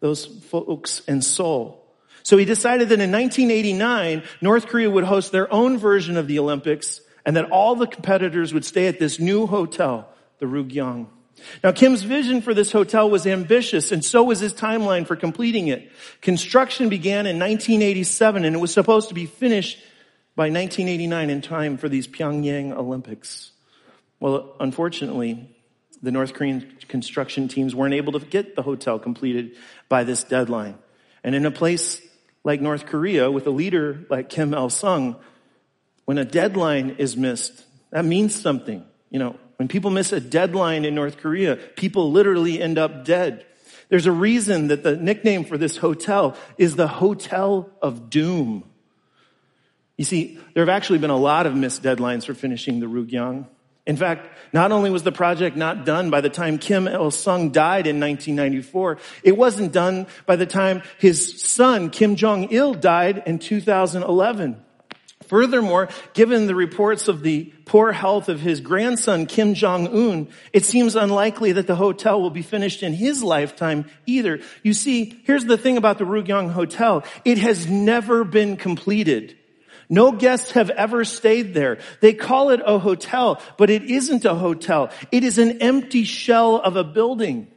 those 0.00 0.26
folks 0.26 1.00
in 1.00 1.22
Seoul. 1.22 1.82
So 2.22 2.36
he 2.36 2.44
decided 2.44 2.88
that 2.88 3.00
in 3.00 3.12
1989, 3.12 4.22
North 4.40 4.66
Korea 4.66 4.90
would 4.90 5.04
host 5.04 5.30
their 5.32 5.52
own 5.52 5.78
version 5.78 6.16
of 6.16 6.26
the 6.26 6.38
Olympics 6.38 7.00
and 7.24 7.36
that 7.36 7.50
all 7.50 7.76
the 7.76 7.86
competitors 7.86 8.52
would 8.52 8.64
stay 8.64 8.88
at 8.88 8.98
this 8.98 9.20
new 9.20 9.46
hotel, 9.46 10.08
the 10.38 10.46
Ryugyong. 10.46 11.06
Now 11.62 11.72
Kim's 11.72 12.02
vision 12.02 12.40
for 12.40 12.54
this 12.54 12.72
hotel 12.72 13.10
was 13.10 13.26
ambitious 13.26 13.92
and 13.92 14.04
so 14.04 14.24
was 14.24 14.40
his 14.40 14.54
timeline 14.54 15.06
for 15.06 15.16
completing 15.16 15.68
it. 15.68 15.90
Construction 16.20 16.88
began 16.88 17.26
in 17.26 17.38
1987 17.38 18.44
and 18.44 18.56
it 18.56 18.58
was 18.58 18.72
supposed 18.72 19.08
to 19.08 19.14
be 19.14 19.26
finished 19.26 19.78
by 20.36 20.44
1989 20.44 21.30
in 21.30 21.40
time 21.40 21.78
for 21.78 21.88
these 21.88 22.06
Pyongyang 22.06 22.72
Olympics. 22.72 23.52
Well, 24.20 24.54
unfortunately, 24.60 25.48
the 26.02 26.12
North 26.12 26.34
Korean 26.34 26.76
construction 26.88 27.48
teams 27.48 27.74
weren't 27.74 27.94
able 27.94 28.12
to 28.12 28.20
get 28.20 28.54
the 28.54 28.62
hotel 28.62 28.98
completed 28.98 29.56
by 29.88 30.04
this 30.04 30.24
deadline. 30.24 30.76
And 31.24 31.34
in 31.34 31.46
a 31.46 31.50
place 31.50 32.02
like 32.44 32.60
North 32.60 32.86
Korea 32.86 33.30
with 33.30 33.46
a 33.46 33.50
leader 33.50 34.06
like 34.10 34.28
Kim 34.28 34.52
Il 34.52 34.68
Sung, 34.68 35.16
when 36.04 36.18
a 36.18 36.24
deadline 36.24 36.96
is 36.98 37.16
missed, 37.16 37.64
that 37.90 38.04
means 38.04 38.34
something. 38.34 38.84
You 39.10 39.18
know, 39.18 39.36
when 39.56 39.68
people 39.68 39.90
miss 39.90 40.12
a 40.12 40.20
deadline 40.20 40.84
in 40.84 40.94
North 40.94 41.16
Korea, 41.16 41.56
people 41.56 42.12
literally 42.12 42.60
end 42.60 42.78
up 42.78 43.04
dead. 43.04 43.46
There's 43.88 44.06
a 44.06 44.12
reason 44.12 44.68
that 44.68 44.82
the 44.82 44.96
nickname 44.96 45.44
for 45.44 45.56
this 45.56 45.78
hotel 45.78 46.36
is 46.58 46.76
the 46.76 46.88
Hotel 46.88 47.70
of 47.80 48.10
Doom. 48.10 48.64
You 49.96 50.04
see, 50.04 50.38
there 50.54 50.62
have 50.62 50.74
actually 50.74 50.98
been 50.98 51.10
a 51.10 51.16
lot 51.16 51.46
of 51.46 51.54
missed 51.54 51.82
deadlines 51.82 52.26
for 52.26 52.34
finishing 52.34 52.80
the 52.80 52.86
Ryugyong. 52.86 53.46
In 53.86 53.96
fact, 53.96 54.28
not 54.52 54.72
only 54.72 54.90
was 54.90 55.04
the 55.04 55.12
project 55.12 55.56
not 55.56 55.84
done 55.84 56.10
by 56.10 56.20
the 56.20 56.28
time 56.28 56.58
Kim 56.58 56.88
Il 56.88 57.10
Sung 57.12 57.50
died 57.50 57.86
in 57.86 58.00
1994, 58.00 58.98
it 59.22 59.36
wasn't 59.36 59.72
done 59.72 60.08
by 60.26 60.34
the 60.36 60.46
time 60.46 60.82
his 60.98 61.40
son, 61.40 61.90
Kim 61.90 62.16
Jong 62.16 62.48
Il, 62.50 62.74
died 62.74 63.22
in 63.26 63.38
2011. 63.38 64.62
Furthermore, 65.28 65.88
given 66.14 66.46
the 66.46 66.54
reports 66.54 67.08
of 67.08 67.22
the 67.22 67.52
poor 67.64 67.90
health 67.90 68.28
of 68.28 68.40
his 68.40 68.60
grandson, 68.60 69.26
Kim 69.26 69.54
Jong-un, 69.54 70.28
it 70.52 70.64
seems 70.64 70.94
unlikely 70.94 71.52
that 71.52 71.66
the 71.66 71.74
hotel 71.74 72.20
will 72.20 72.30
be 72.30 72.42
finished 72.42 72.82
in 72.82 72.92
his 72.92 73.24
lifetime 73.24 73.86
either. 74.04 74.40
You 74.62 74.72
see, 74.72 75.20
here's 75.24 75.44
the 75.44 75.58
thing 75.58 75.76
about 75.76 75.98
the 75.98 76.04
Ryugyong 76.04 76.52
Hotel. 76.52 77.02
It 77.24 77.38
has 77.38 77.68
never 77.68 78.22
been 78.22 78.56
completed. 78.56 79.36
No 79.88 80.12
guests 80.12 80.52
have 80.52 80.70
ever 80.70 81.04
stayed 81.04 81.54
there. 81.54 81.78
They 82.00 82.12
call 82.12 82.50
it 82.50 82.60
a 82.64 82.78
hotel, 82.78 83.40
but 83.56 83.70
it 83.70 83.84
isn't 83.84 84.24
a 84.24 84.34
hotel. 84.34 84.90
It 85.12 85.22
is 85.22 85.38
an 85.38 85.62
empty 85.62 86.04
shell 86.04 86.56
of 86.56 86.76
a 86.76 86.84
building. 86.84 87.48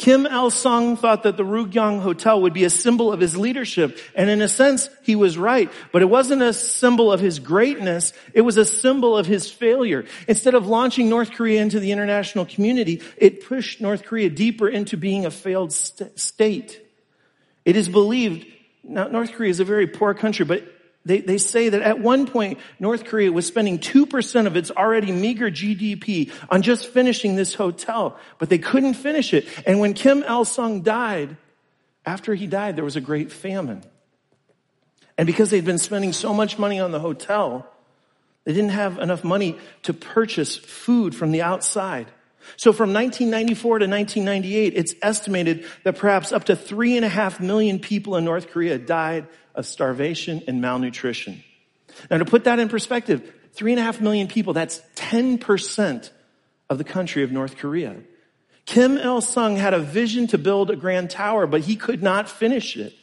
Kim 0.00 0.24
Il 0.24 0.50
Sung 0.50 0.96
thought 0.96 1.24
that 1.24 1.36
the 1.36 1.44
Ryugyong 1.44 2.00
Hotel 2.00 2.40
would 2.40 2.54
be 2.54 2.64
a 2.64 2.70
symbol 2.70 3.12
of 3.12 3.20
his 3.20 3.36
leadership. 3.36 3.98
And 4.14 4.30
in 4.30 4.40
a 4.40 4.48
sense, 4.48 4.88
he 5.02 5.14
was 5.14 5.36
right. 5.36 5.70
But 5.92 6.00
it 6.00 6.06
wasn't 6.06 6.40
a 6.40 6.54
symbol 6.54 7.12
of 7.12 7.20
his 7.20 7.38
greatness. 7.38 8.14
It 8.32 8.40
was 8.40 8.56
a 8.56 8.64
symbol 8.64 9.14
of 9.14 9.26
his 9.26 9.50
failure. 9.50 10.06
Instead 10.26 10.54
of 10.54 10.66
launching 10.66 11.10
North 11.10 11.32
Korea 11.32 11.60
into 11.60 11.80
the 11.80 11.92
international 11.92 12.46
community, 12.46 13.02
it 13.18 13.46
pushed 13.46 13.82
North 13.82 14.04
Korea 14.04 14.30
deeper 14.30 14.70
into 14.70 14.96
being 14.96 15.26
a 15.26 15.30
failed 15.30 15.70
st- 15.70 16.18
state. 16.18 16.80
It 17.66 17.76
is 17.76 17.86
believed, 17.86 18.46
now 18.82 19.08
North 19.08 19.32
Korea 19.32 19.50
is 19.50 19.60
a 19.60 19.66
very 19.66 19.86
poor 19.86 20.14
country, 20.14 20.46
but 20.46 20.64
they, 21.04 21.20
they 21.20 21.38
say 21.38 21.70
that 21.70 21.80
at 21.82 21.98
one 21.98 22.26
point, 22.26 22.58
North 22.78 23.04
Korea 23.04 23.32
was 23.32 23.46
spending 23.46 23.78
2% 23.78 24.46
of 24.46 24.56
its 24.56 24.70
already 24.70 25.12
meager 25.12 25.50
GDP 25.50 26.30
on 26.50 26.60
just 26.62 26.88
finishing 26.88 27.36
this 27.36 27.54
hotel, 27.54 28.18
but 28.38 28.50
they 28.50 28.58
couldn't 28.58 28.94
finish 28.94 29.32
it. 29.32 29.46
And 29.66 29.80
when 29.80 29.94
Kim 29.94 30.22
Il 30.22 30.44
Sung 30.44 30.82
died, 30.82 31.36
after 32.04 32.34
he 32.34 32.46
died, 32.46 32.76
there 32.76 32.84
was 32.84 32.96
a 32.96 33.00
great 33.00 33.32
famine. 33.32 33.82
And 35.16 35.26
because 35.26 35.50
they'd 35.50 35.64
been 35.64 35.78
spending 35.78 36.12
so 36.12 36.34
much 36.34 36.58
money 36.58 36.80
on 36.80 36.92
the 36.92 37.00
hotel, 37.00 37.66
they 38.44 38.52
didn't 38.52 38.70
have 38.70 38.98
enough 38.98 39.24
money 39.24 39.58
to 39.82 39.94
purchase 39.94 40.56
food 40.56 41.14
from 41.14 41.30
the 41.30 41.42
outside. 41.42 42.08
So 42.56 42.72
from 42.72 42.92
1994 42.92 43.80
to 43.80 43.86
1998, 43.86 44.72
it's 44.76 44.94
estimated 45.02 45.66
that 45.84 45.96
perhaps 45.96 46.32
up 46.32 46.44
to 46.44 46.56
three 46.56 46.96
and 46.96 47.04
a 47.04 47.08
half 47.08 47.40
million 47.40 47.78
people 47.78 48.16
in 48.16 48.24
North 48.24 48.48
Korea 48.48 48.78
died 48.78 49.28
of 49.60 49.66
starvation 49.66 50.42
and 50.48 50.60
malnutrition. 50.60 51.44
Now 52.10 52.18
to 52.18 52.24
put 52.24 52.44
that 52.44 52.58
in 52.58 52.68
perspective, 52.68 53.32
three 53.52 53.72
and 53.72 53.78
a 53.78 53.82
half 53.84 54.00
million 54.00 54.26
people, 54.26 54.52
that's 54.52 54.80
10% 54.96 56.10
of 56.68 56.78
the 56.78 56.84
country 56.84 57.22
of 57.22 57.30
North 57.30 57.56
Korea. 57.58 57.96
Kim 58.64 58.98
Il 58.98 59.20
Sung 59.20 59.56
had 59.56 59.74
a 59.74 59.78
vision 59.78 60.26
to 60.28 60.38
build 60.38 60.70
a 60.70 60.76
grand 60.76 61.10
tower, 61.10 61.46
but 61.46 61.60
he 61.60 61.76
could 61.76 62.02
not 62.02 62.28
finish 62.28 62.76
it. 62.76 62.94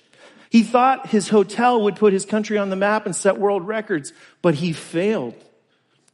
He 0.49 0.63
thought 0.63 1.07
his 1.07 1.29
hotel 1.29 1.83
would 1.83 1.97
put 1.97 2.13
his 2.13 2.25
country 2.25 2.57
on 2.57 2.69
the 2.69 2.75
map 2.75 3.05
and 3.05 3.15
set 3.15 3.37
world 3.37 3.67
records, 3.67 4.13
but 4.41 4.55
he 4.55 4.73
failed. 4.73 5.35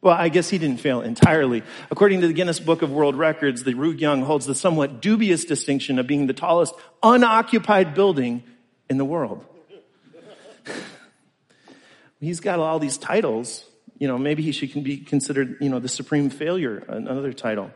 Well, 0.01 0.15
I 0.15 0.27
guess 0.27 0.49
he 0.49 0.57
didn't 0.57 0.81
fail 0.81 1.01
entirely. 1.01 1.63
According 1.89 2.21
to 2.21 2.27
the 2.27 2.33
Guinness 2.33 2.59
Book 2.59 2.81
of 2.81 2.91
World 2.91 3.15
Records, 3.15 3.63
the 3.63 3.73
Ryugyong 3.73 4.23
holds 4.23 4.45
the 4.45 4.55
somewhat 4.55 5.01
dubious 5.01 5.45
distinction 5.45 5.99
of 5.99 6.07
being 6.07 6.27
the 6.27 6.33
tallest 6.33 6.73
unoccupied 7.01 7.93
building 7.93 8.43
in 8.89 8.97
the 8.97 9.05
world. 9.05 9.45
He's 12.19 12.39
got 12.39 12.59
all 12.59 12.79
these 12.79 12.97
titles. 12.97 13.65
You 13.99 14.07
know, 14.07 14.17
maybe 14.17 14.43
he 14.43 14.51
should 14.51 14.83
be 14.83 14.97
considered, 14.97 15.57
you 15.61 15.69
know, 15.69 15.79
the 15.79 15.89
supreme 15.89 16.29
failure, 16.29 16.83
another 16.87 17.33
title. 17.33 17.71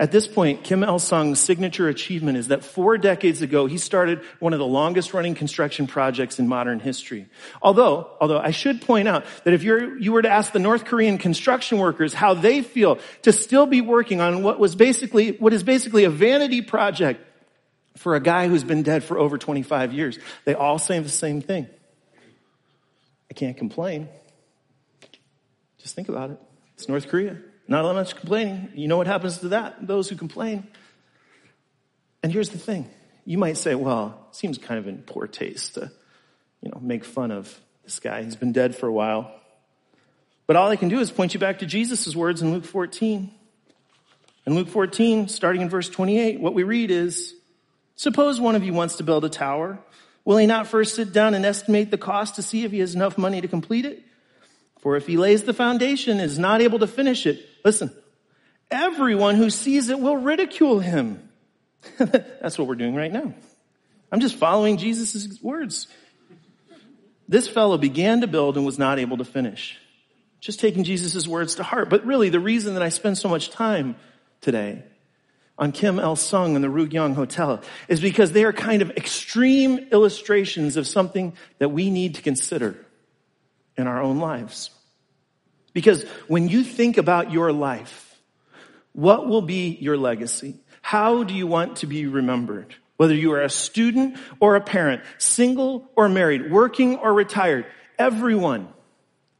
At 0.00 0.12
this 0.12 0.28
point, 0.28 0.62
Kim 0.62 0.84
Il 0.84 1.00
Sung's 1.00 1.40
signature 1.40 1.88
achievement 1.88 2.38
is 2.38 2.48
that 2.48 2.62
four 2.62 2.98
decades 2.98 3.42
ago, 3.42 3.66
he 3.66 3.78
started 3.78 4.20
one 4.38 4.52
of 4.52 4.60
the 4.60 4.66
longest 4.66 5.12
running 5.12 5.34
construction 5.34 5.88
projects 5.88 6.38
in 6.38 6.46
modern 6.46 6.78
history. 6.78 7.26
Although, 7.60 8.08
although 8.20 8.38
I 8.38 8.52
should 8.52 8.80
point 8.80 9.08
out 9.08 9.24
that 9.42 9.54
if 9.54 9.64
you're, 9.64 9.98
you 9.98 10.12
were 10.12 10.22
to 10.22 10.30
ask 10.30 10.52
the 10.52 10.60
North 10.60 10.84
Korean 10.84 11.18
construction 11.18 11.78
workers 11.78 12.14
how 12.14 12.34
they 12.34 12.62
feel 12.62 13.00
to 13.22 13.32
still 13.32 13.66
be 13.66 13.80
working 13.80 14.20
on 14.20 14.44
what 14.44 14.60
was 14.60 14.76
basically, 14.76 15.32
what 15.32 15.52
is 15.52 15.64
basically 15.64 16.04
a 16.04 16.10
vanity 16.10 16.62
project 16.62 17.20
for 17.98 18.14
a 18.14 18.20
guy 18.20 18.48
who's 18.48 18.64
been 18.64 18.82
dead 18.82 19.04
for 19.04 19.18
over 19.18 19.38
25 19.38 19.92
years, 19.92 20.18
they 20.44 20.54
all 20.54 20.78
say 20.78 20.98
the 20.98 21.08
same 21.08 21.40
thing. 21.40 21.66
I 23.30 23.34
can't 23.34 23.56
complain. 23.56 24.08
Just 25.78 25.94
think 25.94 26.08
about 26.08 26.30
it. 26.30 26.40
It's 26.74 26.88
North 26.88 27.08
Korea. 27.08 27.36
Not 27.66 27.84
lot 27.84 27.94
much 27.94 28.16
complaining. 28.16 28.70
You 28.74 28.88
know 28.88 28.96
what 28.96 29.06
happens 29.06 29.38
to 29.38 29.48
that? 29.48 29.86
Those 29.86 30.08
who 30.08 30.16
complain. 30.16 30.66
And 32.22 32.32
here's 32.32 32.48
the 32.48 32.58
thing. 32.58 32.88
You 33.26 33.36
might 33.36 33.58
say, 33.58 33.74
well, 33.74 34.26
it 34.30 34.36
seems 34.36 34.56
kind 34.56 34.78
of 34.78 34.88
in 34.88 35.02
poor 35.02 35.26
taste 35.26 35.74
to, 35.74 35.90
you 36.62 36.70
know, 36.70 36.80
make 36.80 37.04
fun 37.04 37.30
of 37.30 37.60
this 37.84 38.00
guy. 38.00 38.22
He's 38.22 38.36
been 38.36 38.52
dead 38.52 38.74
for 38.74 38.86
a 38.86 38.92
while. 38.92 39.34
But 40.46 40.56
all 40.56 40.70
I 40.70 40.76
can 40.76 40.88
do 40.88 40.98
is 40.98 41.10
point 41.10 41.34
you 41.34 41.40
back 41.40 41.58
to 41.58 41.66
Jesus' 41.66 42.16
words 42.16 42.40
in 42.40 42.52
Luke 42.52 42.64
14. 42.64 43.30
In 44.46 44.54
Luke 44.54 44.68
14, 44.68 45.28
starting 45.28 45.60
in 45.60 45.68
verse 45.68 45.90
28, 45.90 46.40
what 46.40 46.54
we 46.54 46.62
read 46.62 46.90
is, 46.90 47.34
suppose 47.98 48.40
one 48.40 48.54
of 48.54 48.64
you 48.64 48.72
wants 48.72 48.96
to 48.96 49.02
build 49.02 49.26
a 49.26 49.28
tower. 49.28 49.78
Will 50.24 50.38
he 50.38 50.46
not 50.46 50.66
first 50.66 50.94
sit 50.94 51.12
down 51.12 51.34
and 51.34 51.44
estimate 51.44 51.90
the 51.90 51.98
cost 51.98 52.36
to 52.36 52.42
see 52.42 52.64
if 52.64 52.72
he 52.72 52.78
has 52.78 52.94
enough 52.94 53.18
money 53.18 53.42
to 53.42 53.48
complete 53.48 53.84
it? 53.84 54.02
For 54.80 54.96
if 54.96 55.06
he 55.06 55.16
lays 55.16 55.42
the 55.42 55.52
foundation 55.52 56.18
and 56.18 56.22
is 56.22 56.38
not 56.38 56.62
able 56.62 56.78
to 56.78 56.86
finish 56.86 57.26
it, 57.26 57.44
listen, 57.64 57.92
everyone 58.70 59.34
who 59.34 59.50
sees 59.50 59.88
it 59.88 59.98
will 59.98 60.16
ridicule 60.16 60.78
him. 60.78 61.28
That's 61.98 62.58
what 62.58 62.68
we're 62.68 62.76
doing 62.76 62.94
right 62.94 63.12
now. 63.12 63.34
I'm 64.12 64.20
just 64.20 64.36
following 64.36 64.76
Jesus' 64.76 65.42
words. 65.42 65.88
This 67.28 67.48
fellow 67.48 67.76
began 67.76 68.22
to 68.22 68.26
build 68.26 68.56
and 68.56 68.64
was 68.64 68.78
not 68.78 68.98
able 68.98 69.18
to 69.18 69.24
finish. 69.24 69.76
Just 70.40 70.60
taking 70.60 70.84
Jesus' 70.84 71.26
words 71.26 71.56
to 71.56 71.62
heart. 71.62 71.90
But 71.90 72.06
really, 72.06 72.28
the 72.28 72.40
reason 72.40 72.74
that 72.74 72.82
I 72.82 72.88
spend 72.88 73.18
so 73.18 73.28
much 73.28 73.50
time 73.50 73.96
today 74.40 74.84
on 75.58 75.72
Kim 75.72 75.98
Il 75.98 76.16
Sung 76.16 76.54
and 76.54 76.64
the 76.64 76.68
Ryugyong 76.68 77.14
Hotel 77.14 77.60
is 77.88 78.00
because 78.00 78.32
they 78.32 78.44
are 78.44 78.52
kind 78.52 78.80
of 78.80 78.90
extreme 78.92 79.78
illustrations 79.90 80.76
of 80.76 80.86
something 80.86 81.34
that 81.58 81.70
we 81.70 81.90
need 81.90 82.14
to 82.14 82.22
consider 82.22 82.76
in 83.76 83.86
our 83.86 84.00
own 84.00 84.18
lives. 84.18 84.70
Because 85.72 86.04
when 86.28 86.48
you 86.48 86.62
think 86.62 86.96
about 86.96 87.32
your 87.32 87.52
life, 87.52 88.20
what 88.92 89.28
will 89.28 89.42
be 89.42 89.76
your 89.80 89.96
legacy? 89.96 90.56
How 90.80 91.22
do 91.24 91.34
you 91.34 91.46
want 91.46 91.76
to 91.76 91.86
be 91.86 92.06
remembered? 92.06 92.74
Whether 92.96 93.14
you 93.14 93.32
are 93.32 93.42
a 93.42 93.50
student 93.50 94.16
or 94.40 94.56
a 94.56 94.60
parent, 94.60 95.02
single 95.18 95.88
or 95.94 96.08
married, 96.08 96.50
working 96.50 96.96
or 96.96 97.12
retired, 97.12 97.66
everyone, 97.98 98.68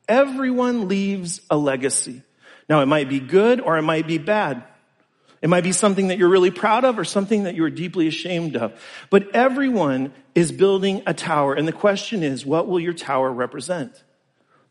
everyone 0.08 0.88
leaves 0.88 1.40
a 1.50 1.56
legacy. 1.56 2.22
Now 2.68 2.82
it 2.82 2.86
might 2.86 3.08
be 3.08 3.18
good 3.18 3.60
or 3.60 3.76
it 3.78 3.82
might 3.82 4.06
be 4.06 4.18
bad. 4.18 4.62
It 5.40 5.48
might 5.48 5.64
be 5.64 5.72
something 5.72 6.08
that 6.08 6.18
you're 6.18 6.28
really 6.28 6.50
proud 6.50 6.84
of 6.84 6.98
or 6.98 7.04
something 7.04 7.44
that 7.44 7.54
you're 7.54 7.70
deeply 7.70 8.08
ashamed 8.08 8.56
of. 8.56 8.80
But 9.10 9.34
everyone 9.34 10.12
is 10.34 10.50
building 10.50 11.02
a 11.06 11.14
tower. 11.14 11.54
And 11.54 11.66
the 11.68 11.72
question 11.72 12.22
is, 12.22 12.44
what 12.44 12.66
will 12.66 12.80
your 12.80 12.92
tower 12.92 13.30
represent? 13.30 13.92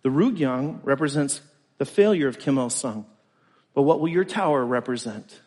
The 0.02 0.10
Ryugyong 0.10 0.82
represents 0.84 1.42
the 1.78 1.86
failure 1.86 2.28
of 2.28 2.40
Kim 2.40 2.58
Il 2.58 2.70
Sung. 2.70 3.06
But 3.74 3.84
what 3.84 4.00
will 4.00 4.10
your 4.10 4.26
tower 4.26 4.66
represent? 4.66 5.40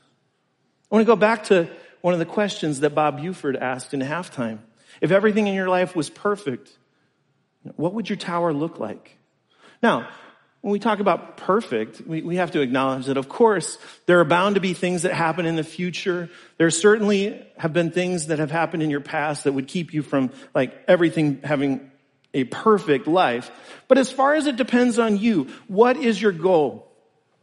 I 0.91 0.95
want 0.95 1.03
to 1.03 1.13
go 1.13 1.17
back 1.17 1.45
to 1.45 1.69
one 2.01 2.15
of 2.15 2.21
the 2.21 2.27
questions 2.27 2.81
that 2.81 2.95
Bob 2.95 3.21
Buford 3.21 3.57
asked 3.57 3.93
in 3.93 4.01
halftime. 4.01 4.59
If 5.01 5.11
everything 5.11 5.47
in 5.47 5.55
your 5.55 5.69
life 5.69 5.95
was 5.95 6.09
perfect, 6.09 6.77
what 7.77 7.95
would 7.95 8.09
your 8.09 8.17
tower 8.17 8.53
look 8.53 8.79
like? 8.79 9.17
Now, 9.83 10.09
when 10.61 10.73
we 10.73 10.79
talk 10.79 11.01
about 11.01 11.39
perfect, 11.39 12.03
we, 12.07 12.23
we 12.23 12.37
have 12.37 12.51
to 12.51 12.61
acknowledge 12.61 13.07
that, 13.07 13.17
of 13.17 13.29
course, 13.29 13.79
there 14.07 14.21
are 14.21 14.25
bound 14.25 14.57
to 14.57 14.61
be 14.61 14.75
things 14.75 15.03
that 15.03 15.15
happen 15.15 15.47
in 15.47 15.57
the 15.57 15.65
future. 15.65 16.29
There 16.59 16.71
certainly 16.71 17.43
have 17.57 17.73
been 17.73 17.91
things 17.91 18.27
that 18.27 18.39
have 18.39 18.51
happened 18.51 18.83
in 18.83 18.91
your 18.91 19.01
past 19.01 19.45
that 19.45 19.53
would 19.53 19.69
keep 19.69 19.95
you 19.95 20.03
from, 20.03 20.31
like, 20.55 20.75
everything 20.87 21.41
having 21.43 21.91
a 22.35 22.45
perfect 22.45 23.07
life. 23.07 23.51
But 23.89 23.99
as 23.99 24.13
far 24.13 24.35
as 24.35 24.47
it 24.47 24.57
depends 24.57 24.99
on 24.99 25.17
you, 25.17 25.49
what 25.67 25.97
is 25.97 26.21
your 26.21 26.33
goal? 26.33 26.87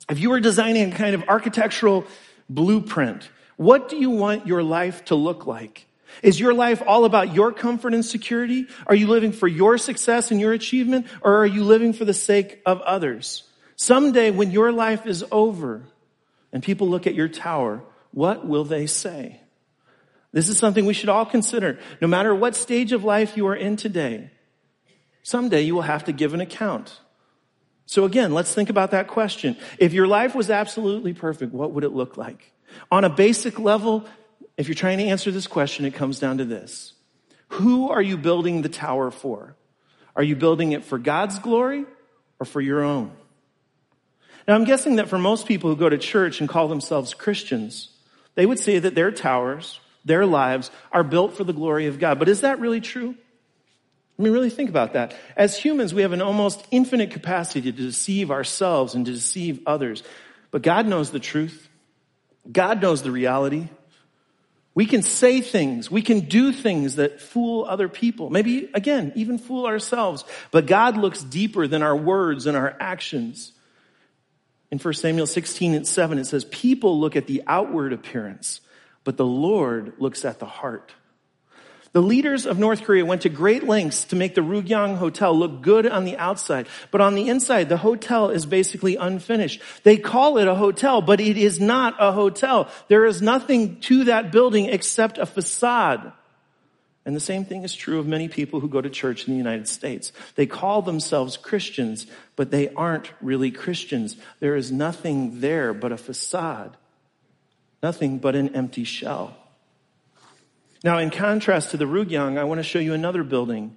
If 0.10 0.20
you 0.20 0.30
were 0.30 0.40
designing 0.40 0.94
a 0.94 0.96
kind 0.96 1.16
of 1.16 1.24
architectural 1.28 2.06
blueprint, 2.50 3.30
what 3.58 3.90
do 3.90 3.98
you 3.98 4.12
want 4.12 4.48
your 4.48 4.64
life 4.64 5.06
to 5.06 5.16
look 5.16 5.48
like? 5.48 5.88
Is 6.24 6.40
your 6.40 6.54
life 6.54 6.82
all 6.86 7.06
about 7.06 7.34
your 7.34 7.52
comfort 7.52 7.94
and 7.94 8.06
security? 8.06 8.68
Are 8.88 8.96
you 8.96 9.08
living 9.08 9.32
for 9.32 9.48
your 9.48 9.78
success 9.78 10.32
and 10.32 10.40
your 10.40 10.54
achievement? 10.54 11.08
Or 11.22 11.38
are 11.38 11.46
you 11.46 11.64
living 11.64 11.94
for 11.94 12.06
the 12.06 12.14
sake 12.14 12.62
of 12.66 12.82
others? 12.82 13.44
Someday 13.76 14.32
when 14.32 14.52
your 14.52 14.72
life 14.72 15.06
is 15.06 15.24
over 15.32 15.84
and 16.52 16.64
people 16.64 16.90
look 16.90 17.08
at 17.08 17.16
your 17.16 17.28
tower, 17.28 17.84
what 18.12 18.48
will 18.48 18.64
they 18.64 18.88
say? 18.88 19.42
This 20.32 20.50
is 20.50 20.58
something 20.58 20.86
we 20.86 20.94
should 20.94 21.10
all 21.10 21.26
consider. 21.26 21.80
No 22.02 22.08
matter 22.08 22.34
what 22.34 22.56
stage 22.56 22.92
of 22.92 23.04
life 23.04 23.38
you 23.38 23.48
are 23.48 23.56
in 23.56 23.76
today, 23.76 24.32
someday 25.24 25.62
you 25.62 25.76
will 25.76 25.84
have 25.84 26.06
to 26.06 26.12
give 26.12 26.34
an 26.34 26.42
account. 26.42 27.00
So 27.86 28.04
again, 28.04 28.34
let's 28.34 28.54
think 28.54 28.70
about 28.70 28.92
that 28.92 29.08
question. 29.08 29.56
If 29.80 29.94
your 29.94 30.08
life 30.08 30.36
was 30.36 30.50
absolutely 30.50 31.14
perfect, 31.14 31.54
what 31.54 31.72
would 31.72 31.84
it 31.84 31.94
look 31.94 32.18
like? 32.18 32.52
On 32.92 33.04
a 33.06 33.10
basic 33.10 33.60
level, 33.60 34.06
if 34.58 34.68
you're 34.68 34.76
trying 34.76 34.98
to 34.98 35.06
answer 35.06 35.32
this 35.32 35.48
question, 35.48 35.86
it 35.86 35.94
comes 35.94 36.20
down 36.20 36.40
to 36.40 36.46
this. 36.46 36.94
Who 37.50 37.90
are 37.90 38.02
you 38.02 38.18
building 38.18 38.62
the 38.62 38.70
tower 38.70 39.12
for? 39.12 39.56
Are 40.16 40.24
you 40.24 40.36
building 40.36 40.72
it 40.72 40.84
for 40.84 40.98
God's 40.98 41.40
glory 41.40 41.86
or 42.40 42.46
for 42.46 42.60
your 42.60 42.84
own? 42.84 43.12
Now 44.48 44.56
I'm 44.56 44.64
guessing 44.64 44.96
that 44.96 45.10
for 45.10 45.18
most 45.18 45.46
people 45.48 45.70
who 45.70 45.76
go 45.76 45.90
to 45.90 45.98
church 45.98 46.40
and 46.40 46.50
call 46.50 46.68
themselves 46.68 47.14
Christians, 47.14 47.90
they 48.36 48.46
would 48.46 48.60
say 48.60 48.80
that 48.80 48.96
their 48.96 49.12
towers, 49.12 49.80
their 50.06 50.26
lives 50.26 50.72
are 50.92 51.04
built 51.04 51.38
for 51.38 51.44
the 51.44 51.54
glory 51.54 51.86
of 51.88 52.00
God. 52.00 52.18
But 52.18 52.30
is 52.30 52.42
that 52.42 52.60
really 52.60 52.82
true? 52.82 53.16
I 54.18 54.24
mean, 54.24 54.34
really 54.34 54.50
think 54.50 54.70
about 54.70 54.94
that. 54.94 55.16
As 55.36 55.56
humans, 55.56 55.94
we 55.94 56.02
have 56.02 56.14
an 56.14 56.24
almost 56.24 56.66
infinite 56.72 57.12
capacity 57.12 57.62
to 57.62 57.72
deceive 57.72 58.32
ourselves 58.32 58.96
and 58.96 59.06
to 59.06 59.12
deceive 59.12 59.62
others. 59.68 60.02
But 60.50 60.64
God 60.64 60.88
knows 60.88 61.12
the 61.12 61.20
truth. 61.20 61.70
God 62.52 62.82
knows 62.82 63.04
the 63.04 63.12
reality. 63.12 63.68
We 64.77 64.86
can 64.86 65.01
say 65.01 65.41
things, 65.41 65.89
we 65.89 66.03
can 66.03 66.19
do 66.19 66.53
things 66.53 66.98
that 66.98 67.19
fool 67.19 67.65
other 67.65 67.89
people. 67.89 68.29
Maybe, 68.29 68.69
again, 68.75 69.12
even 69.15 69.39
fool 69.39 69.65
ourselves. 69.65 70.24
But 70.51 70.67
God 70.67 70.98
looks 70.98 71.24
deeper 71.24 71.65
than 71.65 71.81
our 71.81 71.98
words 71.98 72.46
and 72.46 72.55
our 72.55 72.77
actions. 72.79 73.53
In 74.69 74.77
1 74.77 74.93
Samuel 74.93 75.25
16 75.25 75.74
and 75.74 75.88
7, 75.88 76.19
it 76.19 76.25
says, 76.25 76.46
People 76.46 77.00
look 77.00 77.15
at 77.15 77.25
the 77.25 77.41
outward 77.48 77.91
appearance, 77.91 78.62
but 79.03 79.17
the 79.17 79.25
Lord 79.25 79.93
looks 79.98 80.24
at 80.24 80.38
the 80.38 80.46
heart. 80.46 80.93
The 81.98 82.04
leaders 82.04 82.46
of 82.46 82.60
North 82.60 82.84
Korea 82.84 83.04
went 83.04 83.24
to 83.24 83.30
great 83.30 83.63
lengths 83.63 84.04
to 84.04 84.16
make 84.16 84.36
the 84.36 84.42
Ryugyong 84.42 84.98
Hotel 84.98 85.36
look 85.36 85.63
good 85.63 85.88
on 85.88 86.06
the 86.06 86.16
outside, 86.16 86.68
but 86.92 87.01
on 87.01 87.16
the 87.16 87.27
inside, 87.27 87.70
the 87.70 87.77
hotel 87.77 88.30
is 88.30 88.46
basically 88.46 88.98
unfinished. 88.98 89.63
They 89.82 89.98
call 89.98 90.38
it 90.38 90.48
a 90.48 90.54
hotel, 90.54 91.01
but 91.01 91.20
it 91.20 91.39
is 91.39 91.60
not 91.60 91.96
a 91.98 92.12
hotel. 92.12 92.70
There 92.88 93.08
is 93.08 93.24
nothing 93.24 93.80
to 93.80 94.04
that 94.04 94.32
building 94.32 94.66
except 94.66 95.18
a 95.18 95.25
facade. 95.25 96.13
And 97.04 97.16
the 97.16 97.20
same 97.20 97.46
thing 97.46 97.63
is 97.63 97.74
true 97.74 97.98
of 97.98 98.06
many 98.06 98.27
people 98.27 98.60
who 98.60 98.70
go 98.70 98.80
to 98.80 98.92
church 98.92 99.27
in 99.27 99.34
the 99.34 99.38
United 99.39 99.68
States. 99.68 100.12
They 100.36 100.46
call 100.46 100.84
themselves 100.84 101.36
Christians, 101.36 102.06
but 102.36 102.51
they 102.51 102.70
aren't 102.75 103.12
really 103.24 103.50
Christians. 103.50 104.18
There 104.39 104.56
is 104.56 104.72
nothing 104.72 105.39
there 105.39 105.74
but 105.74 105.92
a 105.92 105.98
facade. 105.98 106.77
Nothing 107.82 108.20
but 108.20 108.36
an 108.36 108.54
empty 108.54 108.84
shell. 108.84 109.36
Now, 110.88 111.00
in 111.00 111.10
contrast 111.10 111.72
to 111.72 111.77
the 111.77 111.84
Ryugyong, 111.84 112.38
I 112.38 112.46
want 112.46 112.60
to 112.60 112.63
show 112.63 112.79
you 112.79 112.94
another 112.94 113.22
building. 113.22 113.75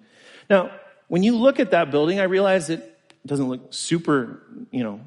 Now, 0.49 0.71
when 1.09 1.25
you 1.25 1.37
look 1.37 1.59
at 1.59 1.73
that 1.73 1.91
building, 1.91 2.21
I 2.21 2.23
realize 2.23 2.71
it 2.71 2.97
doesn't 3.27 3.49
look 3.49 3.75
super, 3.75 4.41
you 4.71 4.85
know, 4.85 5.01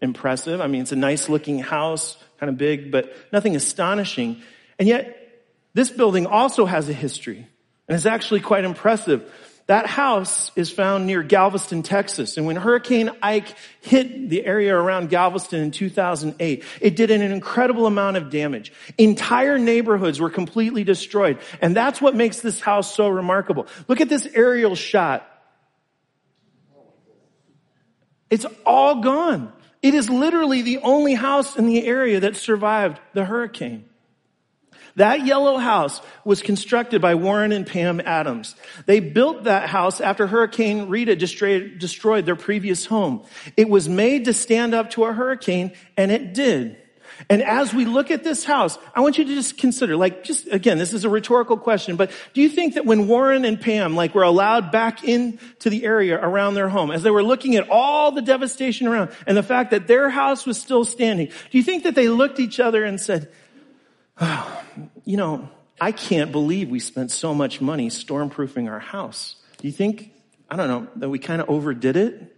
impressive. 0.00 0.60
I 0.60 0.68
mean, 0.68 0.82
it's 0.82 0.92
a 0.92 0.96
nice 0.96 1.28
looking 1.28 1.58
house, 1.58 2.16
kind 2.38 2.50
of 2.50 2.56
big, 2.56 2.92
but 2.92 3.12
nothing 3.32 3.56
astonishing. 3.56 4.42
And 4.78 4.86
yet, 4.86 5.42
this 5.72 5.90
building 5.90 6.26
also 6.26 6.66
has 6.66 6.88
a 6.88 6.92
history, 6.92 7.48
and 7.88 7.96
it's 7.96 8.06
actually 8.06 8.38
quite 8.38 8.64
impressive. 8.64 9.28
That 9.66 9.86
house 9.86 10.50
is 10.56 10.70
found 10.70 11.06
near 11.06 11.22
Galveston, 11.22 11.82
Texas. 11.82 12.36
And 12.36 12.46
when 12.46 12.56
Hurricane 12.56 13.10
Ike 13.22 13.48
hit 13.80 14.28
the 14.28 14.44
area 14.44 14.76
around 14.76 15.08
Galveston 15.08 15.60
in 15.60 15.70
2008, 15.70 16.62
it 16.82 16.96
did 16.96 17.10
an 17.10 17.22
incredible 17.22 17.86
amount 17.86 18.18
of 18.18 18.28
damage. 18.28 18.72
Entire 18.98 19.58
neighborhoods 19.58 20.20
were 20.20 20.28
completely 20.28 20.84
destroyed. 20.84 21.38
And 21.62 21.74
that's 21.74 22.00
what 22.02 22.14
makes 22.14 22.40
this 22.40 22.60
house 22.60 22.94
so 22.94 23.08
remarkable. 23.08 23.66
Look 23.88 24.02
at 24.02 24.10
this 24.10 24.28
aerial 24.34 24.74
shot. 24.74 25.26
It's 28.28 28.44
all 28.66 29.00
gone. 29.00 29.50
It 29.80 29.94
is 29.94 30.10
literally 30.10 30.60
the 30.60 30.78
only 30.78 31.14
house 31.14 31.56
in 31.56 31.66
the 31.66 31.86
area 31.86 32.20
that 32.20 32.36
survived 32.36 33.00
the 33.14 33.24
hurricane. 33.24 33.86
That 34.96 35.26
yellow 35.26 35.56
house 35.56 36.00
was 36.24 36.40
constructed 36.40 37.02
by 37.02 37.16
Warren 37.16 37.50
and 37.50 37.66
Pam 37.66 38.00
Adams. 38.00 38.54
They 38.86 39.00
built 39.00 39.44
that 39.44 39.68
house 39.68 40.00
after 40.00 40.26
Hurricane 40.26 40.88
Rita 40.88 41.16
destroyed, 41.16 42.26
their 42.26 42.36
previous 42.36 42.86
home. 42.86 43.24
It 43.56 43.68
was 43.68 43.88
made 43.88 44.26
to 44.26 44.32
stand 44.32 44.72
up 44.72 44.90
to 44.90 45.04
a 45.04 45.12
hurricane, 45.12 45.72
and 45.96 46.12
it 46.12 46.32
did. 46.32 46.76
And 47.28 47.42
as 47.42 47.72
we 47.72 47.84
look 47.84 48.10
at 48.10 48.24
this 48.24 48.44
house, 48.44 48.76
I 48.94 49.00
want 49.00 49.18
you 49.18 49.24
to 49.24 49.34
just 49.34 49.58
consider, 49.58 49.96
like, 49.96 50.24
just 50.24 50.48
again, 50.52 50.78
this 50.78 50.92
is 50.92 51.04
a 51.04 51.08
rhetorical 51.08 51.56
question, 51.56 51.96
but 51.96 52.10
do 52.32 52.40
you 52.40 52.48
think 52.48 52.74
that 52.74 52.86
when 52.86 53.06
Warren 53.06 53.44
and 53.44 53.60
Pam, 53.60 53.94
like, 53.94 54.14
were 54.14 54.22
allowed 54.22 54.72
back 54.72 55.04
into 55.04 55.70
the 55.70 55.84
area 55.84 56.18
around 56.20 56.54
their 56.54 56.68
home, 56.68 56.90
as 56.90 57.02
they 57.02 57.10
were 57.10 57.22
looking 57.22 57.56
at 57.56 57.68
all 57.68 58.10
the 58.10 58.22
devastation 58.22 58.86
around 58.86 59.10
and 59.26 59.36
the 59.36 59.42
fact 59.42 59.70
that 59.70 59.86
their 59.86 60.08
house 60.10 60.44
was 60.44 60.58
still 60.58 60.84
standing, 60.84 61.28
do 61.50 61.58
you 61.58 61.62
think 61.62 61.84
that 61.84 61.94
they 61.94 62.08
looked 62.08 62.40
each 62.40 62.58
other 62.58 62.84
and 62.84 63.00
said, 63.00 63.28
you 65.04 65.16
know, 65.16 65.48
I 65.80 65.92
can't 65.92 66.32
believe 66.32 66.70
we 66.70 66.80
spent 66.80 67.10
so 67.10 67.34
much 67.34 67.60
money 67.60 67.88
stormproofing 67.90 68.70
our 68.70 68.78
house. 68.78 69.36
Do 69.58 69.66
you 69.66 69.72
think, 69.72 70.12
I 70.50 70.56
don't 70.56 70.68
know, 70.68 70.88
that 70.96 71.08
we 71.08 71.18
kind 71.18 71.40
of 71.42 71.50
overdid 71.50 71.96
it? 71.96 72.36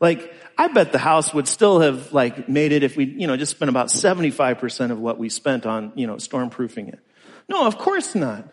Like, 0.00 0.34
I 0.58 0.68
bet 0.68 0.92
the 0.92 0.98
house 0.98 1.32
would 1.34 1.48
still 1.48 1.80
have 1.80 2.12
like 2.12 2.48
made 2.48 2.72
it 2.72 2.82
if 2.82 2.96
we, 2.96 3.04
you 3.04 3.26
know, 3.26 3.36
just 3.36 3.52
spent 3.52 3.68
about 3.68 3.88
75% 3.88 4.90
of 4.90 4.98
what 4.98 5.18
we 5.18 5.28
spent 5.28 5.66
on, 5.66 5.92
you 5.94 6.06
know, 6.06 6.16
stormproofing 6.16 6.88
it. 6.88 7.00
No, 7.48 7.66
of 7.66 7.78
course 7.78 8.14
not. 8.14 8.48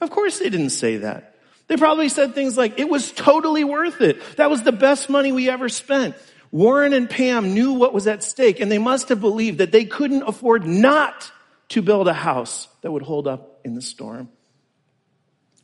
Of 0.00 0.10
course 0.10 0.38
they 0.38 0.50
didn't 0.50 0.70
say 0.70 0.98
that. 0.98 1.36
They 1.68 1.76
probably 1.76 2.08
said 2.08 2.34
things 2.34 2.56
like, 2.56 2.78
it 2.78 2.88
was 2.88 3.12
totally 3.12 3.64
worth 3.64 4.00
it. 4.00 4.20
That 4.36 4.50
was 4.50 4.62
the 4.62 4.72
best 4.72 5.08
money 5.08 5.32
we 5.32 5.48
ever 5.48 5.68
spent. 5.68 6.16
Warren 6.50 6.92
and 6.92 7.08
Pam 7.08 7.54
knew 7.54 7.72
what 7.72 7.94
was 7.94 8.06
at 8.06 8.22
stake 8.22 8.60
and 8.60 8.70
they 8.70 8.78
must 8.78 9.08
have 9.08 9.20
believed 9.20 9.58
that 9.58 9.72
they 9.72 9.84
couldn't 9.84 10.22
afford 10.22 10.66
not 10.66 11.30
to 11.68 11.82
build 11.82 12.08
a 12.08 12.12
house 12.12 12.68
that 12.82 12.90
would 12.90 13.02
hold 13.02 13.26
up 13.26 13.60
in 13.64 13.74
the 13.74 13.82
storm. 13.82 14.28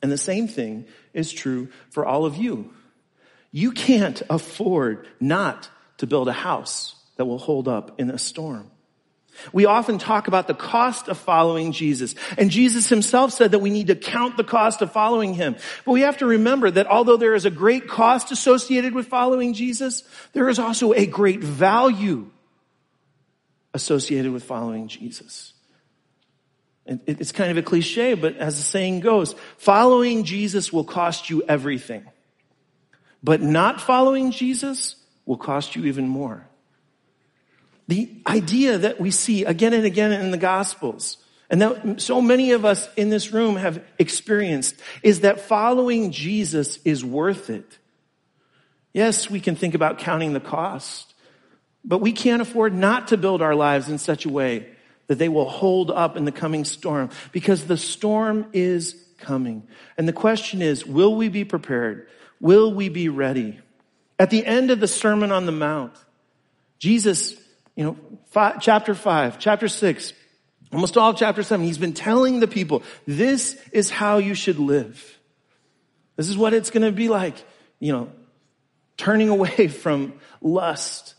And 0.03 0.13
the 0.13 0.19
same 0.19 0.49
thing 0.49 0.87
is 1.13 1.33
true 1.33 1.69
for 1.91 2.07
all 2.07 2.25
of 2.25 2.37
you. 2.37 2.73
You 3.51 3.73
can't 3.73 4.23
afford 4.31 5.09
not 5.21 5.69
to 5.99 6.07
build 6.07 6.29
a 6.29 6.33
house 6.33 6.95
that 7.17 7.25
will 7.25 7.39
hold 7.39 7.67
up 7.69 8.01
in 8.01 8.11
a 8.11 8.19
storm. 8.19 8.71
We 9.53 9.67
often 9.67 9.99
talk 9.99 10.29
about 10.29 10.47
the 10.49 10.55
cost 10.55 11.09
of 11.09 11.17
following 11.17 11.73
Jesus. 11.73 12.15
And 12.37 12.51
Jesus 12.51 12.89
himself 12.89 13.33
said 13.33 13.53
that 13.53 13.61
we 13.61 13.71
need 13.71 13.87
to 13.89 13.95
count 13.95 14.37
the 14.37 14.45
cost 14.45 14.83
of 14.83 14.93
following 14.93 15.35
him. 15.35 15.57
But 15.85 15.93
we 15.93 16.01
have 16.03 16.19
to 16.19 16.27
remember 16.27 16.71
that 16.71 16.87
although 16.87 17.17
there 17.17 17.35
is 17.35 17.45
a 17.45 17.51
great 17.51 17.89
cost 17.89 18.33
associated 18.33 18.95
with 18.95 19.07
following 19.07 19.55
Jesus, 19.55 20.03
there 20.33 20.49
is 20.49 20.59
also 20.59 20.93
a 20.93 21.07
great 21.07 21.41
value 21.41 22.31
associated 23.75 24.33
with 24.33 24.43
following 24.43 24.89
Jesus. 24.89 25.53
It's 26.89 27.33
kind 27.33 27.51
of 27.51 27.59
a 27.59 27.63
cliche, 27.63 28.15
but 28.15 28.37
as 28.37 28.57
the 28.57 28.63
saying 28.63 29.01
goes, 29.01 29.35
following 29.59 30.25
Jesus 30.25 30.73
will 30.73 30.85
cost 30.85 31.29
you 31.29 31.43
everything. 31.43 32.05
But 33.23 33.43
not 33.43 33.81
following 33.81 34.31
Jesus 34.31 34.97
will 35.27 35.37
cost 35.37 35.77
you 35.77 35.85
even 35.85 36.09
more. 36.09 36.47
The 37.89 38.11
idea 38.27 38.79
that 38.79 39.01
we 39.01 39.11
see 39.11 39.45
again 39.45 39.75
and 39.75 39.85
again 39.85 40.13
in 40.13 40.31
the 40.31 40.39
Gospels, 40.39 41.19
and 41.51 41.61
that 41.61 42.01
so 42.01 42.23
many 42.23 42.53
of 42.53 42.65
us 42.65 42.89
in 42.97 43.11
this 43.11 43.33
room 43.33 43.57
have 43.57 43.83
experienced, 43.99 44.75
is 45.03 45.21
that 45.21 45.41
following 45.43 46.11
Jesus 46.11 46.79
is 46.85 47.05
worth 47.05 47.51
it. 47.51 47.79
Yes, 48.95 49.29
we 49.29 49.41
can 49.41 49.57
think 49.57 49.75
about 49.75 49.99
counting 49.99 50.33
the 50.33 50.41
cost, 50.41 51.13
but 51.85 51.99
we 51.99 52.13
can't 52.13 52.41
afford 52.41 52.73
not 52.73 53.09
to 53.09 53.19
build 53.19 53.43
our 53.43 53.55
lives 53.55 53.91
in 53.91 53.99
such 53.99 54.25
a 54.25 54.31
way 54.31 54.69
that 55.09 55.19
they 55.19 55.29
will 55.29 55.49
hold 55.49 55.91
up 55.91 56.17
in 56.17 56.25
the 56.25 56.33
coming 56.33 56.65
storm 56.65 57.11
because 57.33 57.67
the 57.67 57.77
storm 57.77 58.47
is 58.53 58.95
coming. 59.19 59.67
And 59.97 60.07
the 60.07 60.13
question 60.13 60.63
is, 60.63 60.87
will 60.87 61.17
we 61.17 61.29
be 61.29 61.45
prepared? 61.45 62.07
Will 62.41 62.73
we 62.73 62.89
be 62.89 63.09
ready? 63.09 63.59
At 64.19 64.31
the 64.31 64.47
end 64.47 64.71
of 64.71 64.81
the 64.81 64.87
Sermon 64.87 65.33
on 65.33 65.47
the 65.47 65.53
Mount, 65.53 65.93
Jesus, 66.79 67.35
you 67.75 67.85
know, 67.85 67.97
five, 68.27 68.61
chapter 68.61 68.95
five, 68.95 69.39
chapter 69.39 69.67
six, 69.67 70.13
almost 70.73 70.97
all 70.97 71.15
chapter 71.15 71.43
seven, 71.43 71.67
he's 71.67 71.79
been 71.79 71.95
telling 71.95 72.41
the 72.41 72.49
people, 72.49 72.83
this 73.07 73.59
is 73.73 73.91
how 73.91 74.19
you 74.19 74.35
should 74.35 74.59
live. 74.59 75.19
This 76.17 76.29
is 76.29 76.37
what 76.37 76.53
it's 76.53 76.71
going 76.71 76.83
to 76.83 76.93
be 76.93 77.09
like, 77.09 77.35
you 77.81 77.93
know, 77.93 78.11
turning 78.97 79.29
away 79.31 79.69
from 79.69 80.13
lust 80.41 81.15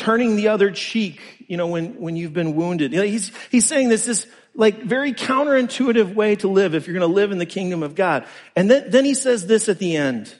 turning 0.00 0.34
the 0.34 0.48
other 0.48 0.70
cheek, 0.70 1.20
you 1.46 1.56
know, 1.56 1.66
when, 1.66 2.00
when 2.00 2.16
you've 2.16 2.32
been 2.32 2.56
wounded. 2.56 2.92
You 2.92 2.98
know, 2.98 3.04
he's, 3.04 3.30
he's 3.50 3.66
saying 3.66 3.90
this, 3.90 4.06
this 4.06 4.26
like 4.54 4.82
very 4.82 5.12
counterintuitive 5.12 6.14
way 6.14 6.36
to 6.36 6.48
live 6.48 6.74
if 6.74 6.86
you're 6.86 6.98
going 6.98 7.08
to 7.08 7.14
live 7.14 7.30
in 7.30 7.38
the 7.38 7.46
kingdom 7.46 7.82
of 7.82 7.94
God. 7.94 8.26
And 8.56 8.70
then, 8.70 8.90
then 8.90 9.04
he 9.04 9.14
says 9.14 9.46
this 9.46 9.68
at 9.68 9.78
the 9.78 9.96
end. 9.96 10.34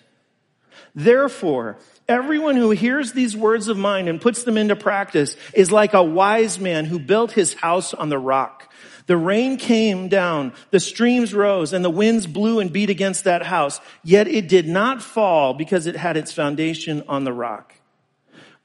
Therefore, 0.94 1.78
everyone 2.08 2.56
who 2.56 2.70
hears 2.70 3.12
these 3.12 3.36
words 3.36 3.68
of 3.68 3.76
mine 3.76 4.08
and 4.08 4.20
puts 4.20 4.42
them 4.42 4.56
into 4.56 4.74
practice 4.74 5.36
is 5.52 5.70
like 5.70 5.94
a 5.94 6.02
wise 6.02 6.58
man 6.58 6.86
who 6.86 6.98
built 6.98 7.32
his 7.32 7.54
house 7.54 7.94
on 7.94 8.08
the 8.08 8.18
rock. 8.18 8.72
The 9.06 9.16
rain 9.16 9.56
came 9.56 10.08
down, 10.08 10.52
the 10.70 10.80
streams 10.80 11.34
rose, 11.34 11.72
and 11.72 11.84
the 11.84 11.90
winds 11.90 12.26
blew 12.26 12.60
and 12.60 12.72
beat 12.72 12.90
against 12.90 13.24
that 13.24 13.44
house. 13.44 13.80
Yet 14.02 14.26
it 14.26 14.48
did 14.48 14.66
not 14.66 15.02
fall 15.02 15.52
because 15.54 15.86
it 15.86 15.96
had 15.96 16.16
its 16.16 16.32
foundation 16.32 17.04
on 17.08 17.24
the 17.24 17.32
rock. 17.32 17.74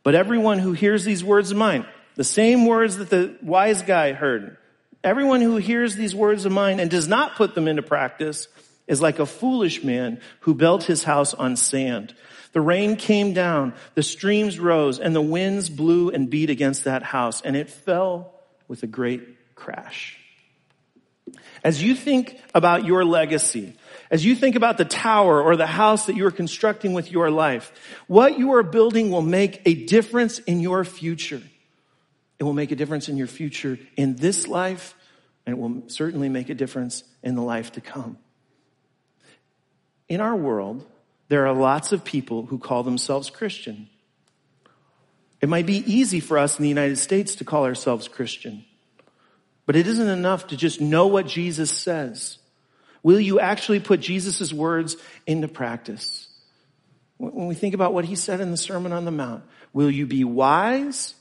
But 0.06 0.14
everyone 0.14 0.60
who 0.60 0.74
hears 0.74 1.04
these 1.04 1.24
words 1.24 1.50
of 1.50 1.58
mine, 1.58 1.84
the 2.14 2.24
same 2.24 2.68
words 2.68 2.98
that 2.98 3.10
the 3.10 3.36
wise 3.42 3.82
guy 3.82 4.14
heard, 4.14 4.56
everyone 5.04 5.42
who 5.42 5.58
hears 5.58 5.96
these 5.96 6.14
words 6.14 6.46
of 6.46 6.52
mine 6.52 6.80
and 6.80 6.92
does 6.92 7.08
not 7.08 7.36
put 7.36 7.56
them 7.56 7.68
into 7.68 7.82
practice 7.82 8.48
is 8.88 9.02
like 9.02 9.18
a 9.18 9.26
foolish 9.26 9.84
man 9.84 10.22
who 10.42 10.54
built 10.54 10.84
his 10.84 11.04
house 11.04 11.34
on 11.34 11.56
sand. 11.56 12.14
The 12.52 12.62
rain 12.62 12.98
came 12.98 13.34
down, 13.34 13.74
the 13.96 14.04
streams 14.04 14.60
rose, 14.60 15.00
and 15.00 15.16
the 15.16 15.22
winds 15.22 15.72
blew 15.72 16.12
and 16.12 16.30
beat 16.30 16.52
against 16.52 16.84
that 16.84 17.02
house, 17.02 17.42
and 17.42 17.56
it 17.56 17.68
fell 17.68 18.32
with 18.68 18.84
a 18.84 18.88
great 18.88 19.56
crash. 19.56 20.20
As 21.64 21.82
you 21.82 21.96
think 21.96 22.40
about 22.54 22.86
your 22.86 23.04
legacy, 23.04 23.74
as 24.12 24.24
you 24.24 24.36
think 24.36 24.56
about 24.56 24.78
the 24.78 24.86
tower 24.86 25.42
or 25.42 25.56
the 25.56 25.66
house 25.66 26.06
that 26.06 26.16
you 26.16 26.26
are 26.26 26.32
constructing 26.32 26.94
with 26.94 27.12
your 27.12 27.32
life, 27.32 27.72
what 28.08 28.38
you 28.38 28.54
are 28.54 28.64
building 28.64 29.10
will 29.12 29.22
make 29.22 29.62
a 29.66 29.74
difference 29.74 30.40
in 30.40 30.60
your 30.60 30.84
future. 30.84 31.42
It 32.38 32.44
will 32.44 32.54
make 32.54 32.72
a 32.72 32.76
difference 32.76 33.10
in 33.10 33.18
your 33.18 33.28
future 33.28 33.80
in 33.96 34.16
this 34.16 34.48
life, 34.48 34.94
and 35.46 35.56
it 35.56 35.60
will 35.60 35.84
certainly 35.88 36.30
make 36.30 36.50
a 36.50 36.56
difference 36.56 37.04
in 37.24 37.36
the 37.36 37.42
life 37.42 37.72
to 37.74 37.82
come. 37.82 38.18
In 40.08 40.22
our 40.22 40.36
world, 40.36 40.86
there 41.30 41.48
are 41.48 41.54
lots 41.54 41.92
of 41.92 42.04
people 42.04 42.46
who 42.46 42.60
call 42.60 42.84
themselves 42.84 43.30
Christian. 43.30 43.90
It 45.42 45.50
might 45.50 45.66
be 45.66 45.78
easy 45.92 46.20
for 46.20 46.38
us 46.38 46.60
in 46.60 46.64
the 46.64 46.70
United 46.70 46.98
States 46.98 47.36
to 47.36 47.44
call 47.44 47.66
ourselves 47.66 48.08
Christian. 48.08 48.66
But 49.66 49.76
it 49.76 49.88
isn't 49.88 50.08
enough 50.08 50.48
to 50.48 50.58
just 50.58 50.80
know 50.80 51.08
what 51.08 51.26
Jesus 51.26 51.72
says. 51.72 52.38
Will 53.06 53.20
you 53.20 53.40
actually 53.40 53.80
put 53.80 54.00
Jesus' 54.00 54.52
words 54.52 54.98
into 55.28 55.48
practice? 55.48 56.28
When 57.18 57.46
we 57.46 57.54
think 57.54 57.76
about 57.76 57.94
what 57.94 58.04
he 58.04 58.16
said 58.16 58.42
in 58.42 58.50
the 58.50 58.58
Sermon 58.58 58.92
on 58.92 59.06
the 59.06 59.12
Mount, 59.12 59.44
will 59.74 59.92
you 59.92 60.08
be 60.08 60.24
wise 60.24 61.14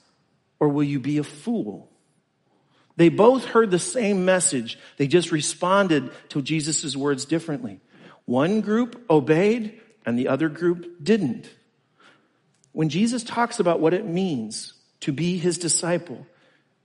or 0.58 0.70
will 0.70 0.82
you 0.82 0.98
be 0.98 1.18
a 1.18 1.22
fool? 1.22 1.90
They 2.96 3.10
both 3.10 3.44
heard 3.44 3.70
the 3.70 3.78
same 3.78 4.24
message. 4.24 4.78
They 4.96 5.06
just 5.06 5.30
responded 5.30 6.10
to 6.30 6.40
Jesus' 6.40 6.96
words 6.96 7.26
differently. 7.26 7.80
One 8.24 8.62
group 8.62 9.04
obeyed 9.10 9.78
and 10.06 10.18
the 10.18 10.28
other 10.28 10.48
group 10.48 11.04
didn't. 11.04 11.50
When 12.72 12.88
Jesus 12.88 13.22
talks 13.22 13.60
about 13.60 13.80
what 13.80 13.92
it 13.92 14.06
means 14.06 14.72
to 15.00 15.12
be 15.12 15.36
his 15.36 15.58
disciple, 15.58 16.26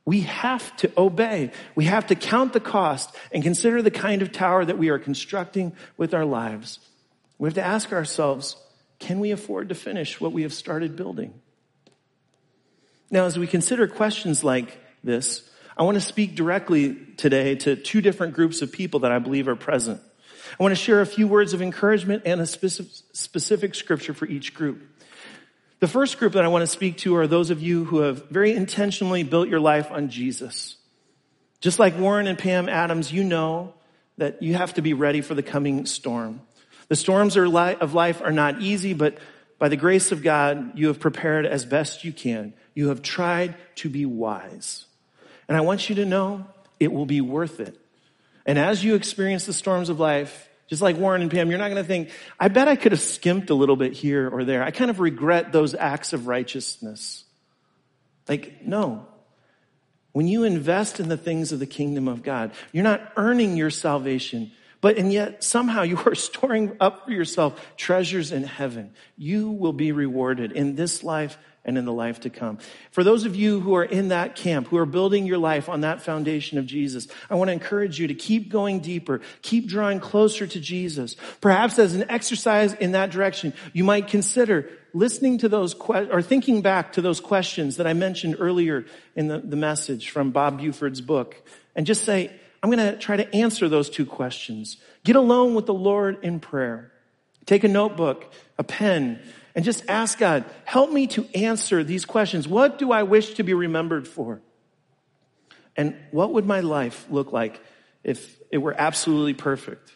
we 0.05 0.21
have 0.21 0.75
to 0.77 0.91
obey. 0.97 1.51
We 1.75 1.85
have 1.85 2.07
to 2.07 2.15
count 2.15 2.53
the 2.53 2.59
cost 2.59 3.15
and 3.31 3.43
consider 3.43 3.81
the 3.81 3.91
kind 3.91 4.21
of 4.21 4.31
tower 4.31 4.65
that 4.65 4.77
we 4.77 4.89
are 4.89 4.99
constructing 4.99 5.73
with 5.97 6.13
our 6.13 6.25
lives. 6.25 6.79
We 7.38 7.47
have 7.47 7.55
to 7.55 7.63
ask 7.63 7.93
ourselves, 7.93 8.55
can 8.99 9.19
we 9.19 9.31
afford 9.31 9.69
to 9.69 9.75
finish 9.75 10.19
what 10.19 10.31
we 10.31 10.41
have 10.41 10.53
started 10.53 10.95
building? 10.95 11.33
Now, 13.12 13.25
as 13.25 13.39
we 13.39 13.47
consider 13.47 13.88
questions 13.88 14.43
like 14.43 14.77
this, 15.03 15.49
I 15.77 15.83
want 15.83 15.95
to 15.95 16.01
speak 16.01 16.35
directly 16.35 16.95
today 17.15 17.55
to 17.55 17.75
two 17.75 18.01
different 18.01 18.33
groups 18.33 18.62
of 18.62 18.71
people 18.71 19.01
that 19.01 19.12
I 19.12 19.19
believe 19.19 19.47
are 19.47 19.55
present. 19.55 20.01
I 20.59 20.63
want 20.63 20.73
to 20.73 20.83
share 20.83 20.99
a 20.99 21.05
few 21.05 21.27
words 21.27 21.53
of 21.53 21.62
encouragement 21.62 22.23
and 22.25 22.41
a 22.41 22.45
specific, 22.45 23.75
scripture 23.75 24.13
for 24.13 24.25
each 24.25 24.53
group. 24.53 24.81
The 25.80 25.88
first 25.88 26.18
group 26.18 26.34
that 26.34 26.44
I 26.44 26.50
want 26.50 26.63
to 26.63 26.68
speak 26.68 26.98
to 27.00 27.15
are 27.15 27.26
those 27.26 27.52
of 27.52 27.62
you 27.62 27.86
who 27.86 28.00
have 28.00 28.30
very 28.30 28.54
intentionally 28.54 29.24
built 29.24 29.48
your 29.48 29.62
life 29.62 29.92
on 29.92 30.10
Jesus. 30.10 30.76
Just 31.62 31.80
like 31.80 31.98
Warren 31.98 32.28
and 32.28 32.38
Pam 32.38 32.68
Adams, 32.68 33.13
you 33.13 33.24
know 33.24 33.74
that 34.18 34.44
you 34.44 34.56
have 34.56 34.74
to 34.74 34.82
be 34.82 34.94
ready 34.94 35.22
for 35.22 35.36
the 35.36 35.44
coming 35.44 35.86
storm. 35.86 36.42
The 36.89 36.98
storms 36.98 37.38
of 37.38 37.94
life 37.94 38.22
are 38.22 38.32
not 38.32 38.62
easy, 38.62 38.94
but 38.94 39.18
by 39.58 39.70
the 39.70 39.78
grace 39.78 40.12
of 40.12 40.22
God, 40.22 40.78
you 40.78 40.88
have 40.88 41.00
prepared 41.00 41.46
as 41.46 41.63
best 41.63 42.04
you 42.04 42.12
can. 42.12 42.54
You 42.74 42.89
have 42.89 43.02
tried 43.02 43.56
to 43.76 43.89
be 43.89 44.06
wise. 44.06 44.86
And 45.48 45.56
I 45.56 45.62
want 45.62 45.88
you 45.88 45.96
to 45.96 46.06
know 46.06 46.46
it 46.80 46.92
will 46.92 47.06
be 47.06 47.22
worth 47.22 47.62
it. 47.62 47.80
And 48.46 48.60
as 48.60 48.84
you 48.84 48.96
experience 48.96 49.46
the 49.46 49.54
storms 49.54 49.88
of 49.89 50.00
life, 50.00 50.48
just 50.69 50.82
like 50.84 50.97
Warren 50.97 51.23
and 51.23 51.32
Pam, 51.32 51.49
you're 51.49 51.58
not 51.58 51.69
going 51.69 51.82
to 51.82 51.88
think, 51.88 52.12
I 52.39 52.47
bet 52.47 52.67
I 52.67 52.75
could 52.75 52.91
have 52.91 53.01
skimped 53.01 53.49
a 53.49 53.55
little 53.55 53.75
bit 53.75 53.93
here 53.93 54.29
or 54.29 54.43
there. 54.43 54.63
I 54.63 54.69
kind 54.69 54.91
of 54.91 54.99
regret 54.99 55.51
those 55.51 55.73
acts 55.73 56.13
of 56.13 56.27
righteousness. 56.27 57.25
Like, 58.27 58.63
no. 58.65 59.08
When 60.12 60.27
you 60.27 60.43
invest 60.43 60.99
in 60.99 61.10
the 61.10 61.17
things 61.17 61.51
of 61.51 61.60
the 61.60 61.65
kingdom 61.65 62.08
of 62.08 62.21
God, 62.21 62.51
you're 62.71 62.84
not 62.84 63.13
earning 63.17 63.58
your 63.58 63.71
salvation, 63.71 64.51
but 64.79 64.97
and 64.97 65.12
yet 65.12 65.43
somehow 65.43 65.82
you 65.82 65.97
are 66.05 66.15
storing 66.15 66.77
up 66.79 67.05
for 67.05 67.12
yourself 67.12 67.60
treasures 67.75 68.32
in 68.32 68.43
heaven. 68.43 68.93
You 69.17 69.49
will 69.49 69.73
be 69.73 69.91
rewarded 69.91 70.51
in 70.51 70.75
this 70.75 71.03
life 71.03 71.38
and 71.69 71.77
in 71.77 71.86
the 71.86 71.93
life 71.93 72.19
to 72.21 72.29
come. 72.29 72.58
For 72.91 73.03
those 73.03 73.23
of 73.23 73.36
you 73.36 73.60
who 73.62 73.75
are 73.75 73.84
in 73.86 74.10
that 74.10 74.36
camp, 74.36 74.67
who 74.67 74.77
are 74.77 74.86
building 74.86 75.25
your 75.25 75.38
life 75.38 75.69
on 75.69 75.82
that 75.82 76.01
foundation 76.01 76.58
of 76.58 76.65
Jesus, 76.65 77.08
I 77.29 77.36
want 77.36 77.47
to 77.47 77.53
encourage 77.53 77.99
you 77.99 78.08
to 78.08 78.15
keep 78.15 78.49
going 78.49 78.79
deeper, 78.79 79.21
keep 79.43 79.67
drawing 79.67 79.99
closer 79.99 80.47
to 80.47 80.60
Jesus. 80.60 81.15
Perhaps 81.39 81.79
as 81.79 81.95
an 81.95 82.10
exercise 82.10 82.73
in 82.73 82.91
that 82.93 83.12
direction, 83.12 83.53
you 83.71 83.84
might 83.84 84.08
consider 84.08 84.69
listening 84.93 85.38
to 85.38 85.47
those 85.47 85.75
que- 85.75 86.10
or 86.12 86.21
thinking 86.21 86.62
back 86.62 86.93
to 86.93 87.01
those 87.01 87.19
questions 87.19 87.77
that 87.77 87.86
I 87.86 87.93
mentioned 87.93 88.38
earlier 88.39 88.86
in 89.15 89.27
the, 89.27 89.38
the 89.38 89.55
message 89.55 90.10
from 90.10 90.32
Bob 90.32 90.60
Buford's 90.60 91.01
book 91.01 91.41
and 91.75 91.86
just 91.86 92.03
say, 92.03 92.32
I'm 92.62 92.71
going 92.71 92.91
to 92.91 92.97
try 92.97 93.15
to 93.15 93.36
answer 93.36 93.69
those 93.69 93.89
two 93.89 94.08
questions. 94.08 94.77
Get 95.03 95.15
alone 95.15 95.53
with 95.53 95.67
the 95.67 95.73
Lord 95.73 96.23
in 96.23 96.39
prayer. 96.39 96.91
Take 97.45 97.63
a 97.63 97.67
notebook, 97.67 98.32
a 98.58 98.63
pen, 98.63 99.19
and 99.55 99.65
just 99.65 99.83
ask 99.88 100.17
God, 100.17 100.45
help 100.65 100.91
me 100.91 101.07
to 101.07 101.27
answer 101.35 101.83
these 101.83 102.05
questions. 102.05 102.47
What 102.47 102.77
do 102.77 102.91
I 102.91 103.03
wish 103.03 103.35
to 103.35 103.43
be 103.43 103.53
remembered 103.53 104.07
for? 104.07 104.41
And 105.75 105.95
what 106.12 106.33
would 106.33 106.45
my 106.45 106.59
life 106.59 107.05
look 107.09 107.31
like 107.31 107.62
if 108.03 108.38
it 108.51 108.57
were 108.57 108.75
absolutely 108.77 109.33
perfect? 109.33 109.91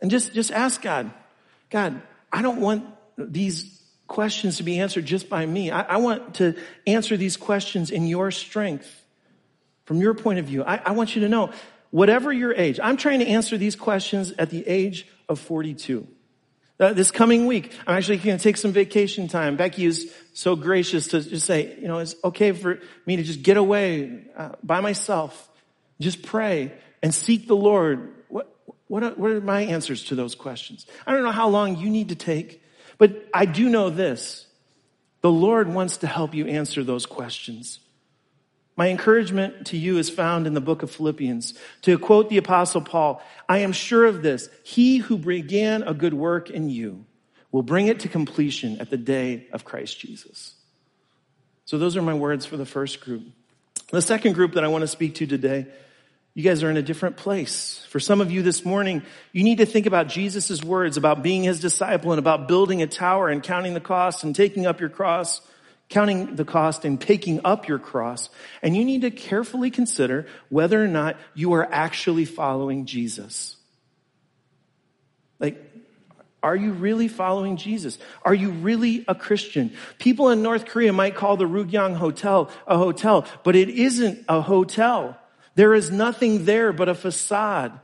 And 0.00 0.10
just, 0.10 0.32
just 0.32 0.50
ask 0.50 0.80
God, 0.80 1.10
God, 1.68 2.00
I 2.32 2.42
don't 2.42 2.60
want 2.60 2.84
these 3.18 3.80
questions 4.06 4.56
to 4.56 4.62
be 4.62 4.80
answered 4.80 5.06
just 5.06 5.28
by 5.28 5.44
me. 5.46 5.70
I, 5.70 5.82
I 5.82 5.96
want 5.98 6.36
to 6.36 6.56
answer 6.86 7.16
these 7.16 7.36
questions 7.36 7.90
in 7.90 8.06
your 8.06 8.30
strength. 8.30 9.04
From 9.84 10.00
your 10.00 10.14
point 10.14 10.38
of 10.38 10.46
view, 10.46 10.64
I, 10.64 10.76
I 10.84 10.90
want 10.92 11.14
you 11.14 11.22
to 11.22 11.28
know, 11.28 11.52
whatever 11.90 12.32
your 12.32 12.54
age, 12.54 12.78
I'm 12.82 12.96
trying 12.96 13.20
to 13.20 13.26
answer 13.26 13.58
these 13.58 13.76
questions 13.76 14.32
at 14.38 14.50
the 14.50 14.66
age 14.66 15.06
of 15.28 15.38
42. 15.38 16.06
Uh, 16.80 16.94
this 16.94 17.10
coming 17.10 17.44
week, 17.44 17.74
I'm 17.86 17.98
actually 17.98 18.16
going 18.16 18.38
to 18.38 18.42
take 18.42 18.56
some 18.56 18.72
vacation 18.72 19.28
time. 19.28 19.56
Becky 19.56 19.84
is 19.84 20.14
so 20.32 20.56
gracious 20.56 21.08
to 21.08 21.20
just 21.20 21.44
say, 21.44 21.76
you 21.78 21.86
know, 21.86 21.98
it's 21.98 22.14
okay 22.24 22.52
for 22.52 22.80
me 23.04 23.16
to 23.16 23.22
just 23.22 23.42
get 23.42 23.58
away 23.58 24.24
uh, 24.34 24.52
by 24.62 24.80
myself, 24.80 25.50
just 26.00 26.22
pray 26.22 26.72
and 27.02 27.14
seek 27.14 27.46
the 27.46 27.54
Lord. 27.54 28.14
What, 28.28 28.56
what, 28.86 29.02
are, 29.02 29.10
what 29.10 29.30
are 29.30 29.42
my 29.42 29.60
answers 29.60 30.04
to 30.04 30.14
those 30.14 30.34
questions? 30.34 30.86
I 31.06 31.12
don't 31.12 31.22
know 31.22 31.32
how 31.32 31.50
long 31.50 31.76
you 31.76 31.90
need 31.90 32.08
to 32.08 32.14
take, 32.14 32.62
but 32.96 33.28
I 33.34 33.44
do 33.44 33.68
know 33.68 33.90
this. 33.90 34.46
The 35.20 35.30
Lord 35.30 35.68
wants 35.68 35.98
to 35.98 36.06
help 36.06 36.34
you 36.34 36.46
answer 36.46 36.82
those 36.82 37.04
questions. 37.04 37.78
My 38.80 38.88
encouragement 38.88 39.66
to 39.66 39.76
you 39.76 39.98
is 39.98 40.08
found 40.08 40.46
in 40.46 40.54
the 40.54 40.60
book 40.62 40.82
of 40.82 40.90
Philippians. 40.90 41.52
To 41.82 41.98
quote 41.98 42.30
the 42.30 42.38
apostle 42.38 42.80
Paul, 42.80 43.22
I 43.46 43.58
am 43.58 43.72
sure 43.72 44.06
of 44.06 44.22
this. 44.22 44.48
He 44.62 44.96
who 44.96 45.18
began 45.18 45.82
a 45.82 45.92
good 45.92 46.14
work 46.14 46.48
in 46.48 46.70
you 46.70 47.04
will 47.52 47.60
bring 47.62 47.88
it 47.88 48.00
to 48.00 48.08
completion 48.08 48.80
at 48.80 48.88
the 48.88 48.96
day 48.96 49.48
of 49.52 49.66
Christ 49.66 50.00
Jesus. 50.00 50.54
So 51.66 51.76
those 51.76 51.94
are 51.98 52.00
my 52.00 52.14
words 52.14 52.46
for 52.46 52.56
the 52.56 52.64
first 52.64 53.02
group. 53.02 53.24
The 53.90 54.00
second 54.00 54.32
group 54.32 54.54
that 54.54 54.64
I 54.64 54.68
want 54.68 54.80
to 54.80 54.88
speak 54.88 55.16
to 55.16 55.26
today, 55.26 55.66
you 56.32 56.42
guys 56.42 56.62
are 56.62 56.70
in 56.70 56.78
a 56.78 56.82
different 56.82 57.18
place. 57.18 57.86
For 57.90 58.00
some 58.00 58.22
of 58.22 58.30
you 58.30 58.40
this 58.40 58.64
morning, 58.64 59.02
you 59.34 59.44
need 59.44 59.58
to 59.58 59.66
think 59.66 59.84
about 59.84 60.06
Jesus' 60.06 60.64
words 60.64 60.96
about 60.96 61.22
being 61.22 61.42
his 61.42 61.60
disciple 61.60 62.12
and 62.12 62.18
about 62.18 62.48
building 62.48 62.80
a 62.80 62.86
tower 62.86 63.28
and 63.28 63.42
counting 63.42 63.74
the 63.74 63.80
cost 63.80 64.24
and 64.24 64.34
taking 64.34 64.64
up 64.64 64.80
your 64.80 64.88
cross 64.88 65.42
counting 65.90 66.36
the 66.36 66.44
cost 66.44 66.84
and 66.84 67.00
taking 67.00 67.40
up 67.44 67.68
your 67.68 67.78
cross. 67.78 68.30
And 68.62 68.76
you 68.76 68.84
need 68.84 69.02
to 69.02 69.10
carefully 69.10 69.70
consider 69.70 70.26
whether 70.48 70.82
or 70.82 70.88
not 70.88 71.16
you 71.34 71.52
are 71.52 71.68
actually 71.70 72.24
following 72.24 72.86
Jesus. 72.86 73.56
Like, 75.40 75.62
are 76.42 76.56
you 76.56 76.72
really 76.72 77.08
following 77.08 77.56
Jesus? 77.56 77.98
Are 78.22 78.32
you 78.32 78.50
really 78.50 79.04
a 79.08 79.14
Christian? 79.14 79.72
People 79.98 80.30
in 80.30 80.42
North 80.42 80.64
Korea 80.64 80.92
might 80.92 81.16
call 81.16 81.36
the 81.36 81.44
Ryugyong 81.44 81.96
Hotel 81.96 82.50
a 82.66 82.78
hotel, 82.78 83.26
but 83.42 83.56
it 83.56 83.68
isn't 83.68 84.24
a 84.28 84.40
hotel. 84.40 85.18
There 85.56 85.74
is 85.74 85.90
nothing 85.90 86.44
there 86.44 86.72
but 86.72 86.88
a 86.88 86.94
facade. 86.94 87.78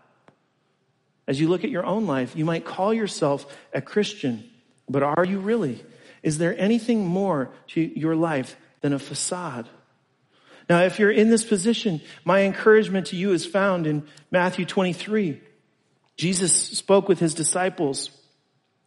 As 1.27 1.41
you 1.41 1.49
look 1.49 1.65
at 1.65 1.71
your 1.71 1.85
own 1.85 2.07
life, 2.07 2.37
you 2.37 2.45
might 2.45 2.65
call 2.65 2.95
yourself 2.95 3.53
a 3.75 3.83
Christian, 3.83 4.49
but 4.89 5.03
are 5.03 5.25
you 5.25 5.41
really? 5.41 5.85
Is 6.27 6.39
there 6.39 6.59
anything 6.59 7.07
more 7.07 7.53
to 7.69 7.81
your 7.81 8.17
life 8.17 8.57
than 8.81 8.93
a 8.93 8.99
facade? 8.99 9.69
Now, 10.69 10.83
if 10.83 10.99
you're 10.99 11.13
in 11.13 11.31
this 11.31 11.45
position, 11.45 12.01
my 12.25 12.43
encouragement 12.43 13.07
to 13.09 13.17
you 13.17 13.33
is 13.33 13.47
found 13.47 13.87
in 13.87 14.03
Matthew 14.33 14.65
23. 14.65 15.41
Jesus 16.17 16.53
spoke 16.53 17.09
with 17.09 17.21
his 17.21 17.33
disciples 17.33 18.11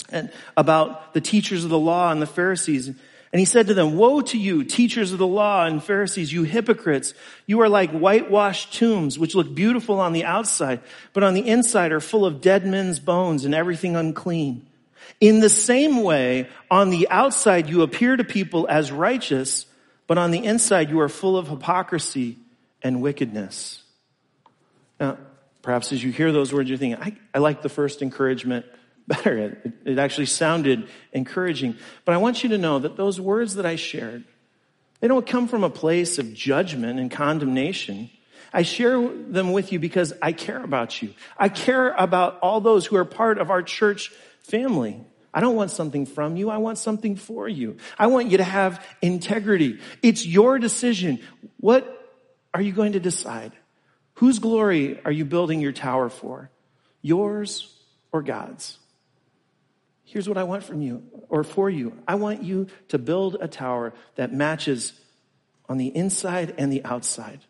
and 0.09 0.29
about 0.57 1.13
the 1.13 1.21
teachers 1.21 1.63
of 1.63 1.69
the 1.69 1.79
law 1.79 2.11
and 2.11 2.21
the 2.21 2.27
Pharisees. 2.27 2.87
And 2.87 3.39
he 3.39 3.45
said 3.45 3.67
to 3.67 3.73
them, 3.73 3.95
woe 3.95 4.19
to 4.19 4.37
you, 4.37 4.65
teachers 4.65 5.13
of 5.13 5.17
the 5.19 5.25
law 5.25 5.65
and 5.65 5.81
Pharisees, 5.81 6.33
you 6.33 6.43
hypocrites. 6.43 7.13
You 7.45 7.61
are 7.61 7.69
like 7.69 7.91
whitewashed 7.91 8.73
tombs, 8.73 9.17
which 9.17 9.33
look 9.33 9.55
beautiful 9.55 10.01
on 10.01 10.11
the 10.11 10.25
outside, 10.25 10.81
but 11.13 11.23
on 11.23 11.35
the 11.35 11.47
inside 11.47 11.93
are 11.93 12.01
full 12.01 12.25
of 12.25 12.41
dead 12.41 12.65
men's 12.65 12.99
bones 12.99 13.45
and 13.45 13.55
everything 13.55 13.95
unclean. 13.95 14.65
In 15.19 15.39
the 15.39 15.49
same 15.49 16.03
way, 16.03 16.47
on 16.71 16.89
the 16.89 17.07
outside 17.09 17.69
you 17.69 17.81
appear 17.81 18.15
to 18.15 18.23
people 18.23 18.67
as 18.69 18.91
righteous, 18.91 19.65
but 20.07 20.17
on 20.17 20.31
the 20.31 20.43
inside 20.43 20.89
you 20.89 20.99
are 21.01 21.09
full 21.09 21.37
of 21.37 21.47
hypocrisy 21.47 22.37
and 22.81 23.01
wickedness. 23.01 23.83
Now, 24.99 25.17
perhaps 25.61 25.91
as 25.91 26.03
you 26.03 26.11
hear 26.11 26.31
those 26.31 26.53
words, 26.53 26.69
you're 26.69 26.77
thinking, 26.77 27.01
I, 27.01 27.15
I 27.33 27.39
like 27.39 27.61
the 27.61 27.69
first 27.69 28.01
encouragement 28.01 28.65
better. 29.07 29.37
It, 29.37 29.73
it 29.85 29.99
actually 29.99 30.27
sounded 30.27 30.87
encouraging. 31.11 31.75
But 32.05 32.15
I 32.15 32.17
want 32.17 32.43
you 32.43 32.49
to 32.49 32.57
know 32.57 32.79
that 32.79 32.95
those 32.95 33.19
words 33.19 33.55
that 33.55 33.65
I 33.65 33.75
shared, 33.75 34.23
they 34.99 35.07
don't 35.07 35.25
come 35.25 35.47
from 35.47 35.63
a 35.63 35.69
place 35.69 36.19
of 36.19 36.33
judgment 36.33 36.99
and 36.99 37.09
condemnation. 37.09 38.09
I 38.51 38.63
share 38.63 38.99
them 39.07 39.51
with 39.51 39.71
you 39.71 39.79
because 39.79 40.13
I 40.21 40.31
care 40.31 40.63
about 40.63 41.01
you. 41.01 41.13
I 41.37 41.49
care 41.49 41.91
about 41.91 42.39
all 42.39 42.61
those 42.61 42.85
who 42.85 42.95
are 42.97 43.05
part 43.05 43.37
of 43.37 43.49
our 43.49 43.61
church 43.61 44.11
family. 44.43 45.03
I 45.33 45.41
don't 45.41 45.55
want 45.55 45.71
something 45.71 46.05
from 46.05 46.37
you. 46.37 46.49
I 46.49 46.57
want 46.57 46.77
something 46.77 47.15
for 47.15 47.47
you. 47.47 47.77
I 47.97 48.07
want 48.07 48.29
you 48.29 48.37
to 48.37 48.43
have 48.43 48.85
integrity. 49.01 49.79
It's 50.01 50.25
your 50.25 50.57
decision. 50.57 51.19
What 51.59 51.95
are 52.53 52.61
you 52.61 52.71
going 52.73 52.93
to 52.93 52.99
decide? 52.99 53.53
Whose 54.15 54.39
glory 54.39 54.99
are 55.05 55.11
you 55.11 55.25
building 55.25 55.61
your 55.61 55.71
tower 55.71 56.09
for? 56.09 56.49
Yours 57.01 57.73
or 58.11 58.23
God's? 58.23 58.77
Here's 60.03 60.27
what 60.27 60.39
I 60.39 60.43
want 60.43 60.63
from 60.63 60.81
you 60.81 61.03
or 61.29 61.43
for 61.43 61.69
you. 61.69 61.93
I 62.07 62.15
want 62.15 62.41
you 62.41 62.67
to 62.87 62.97
build 62.97 63.37
a 63.39 63.47
tower 63.47 63.93
that 64.15 64.33
matches 64.33 64.93
on 65.69 65.77
the 65.77 65.95
inside 65.95 66.55
and 66.57 66.73
the 66.73 66.83
outside. 66.83 67.41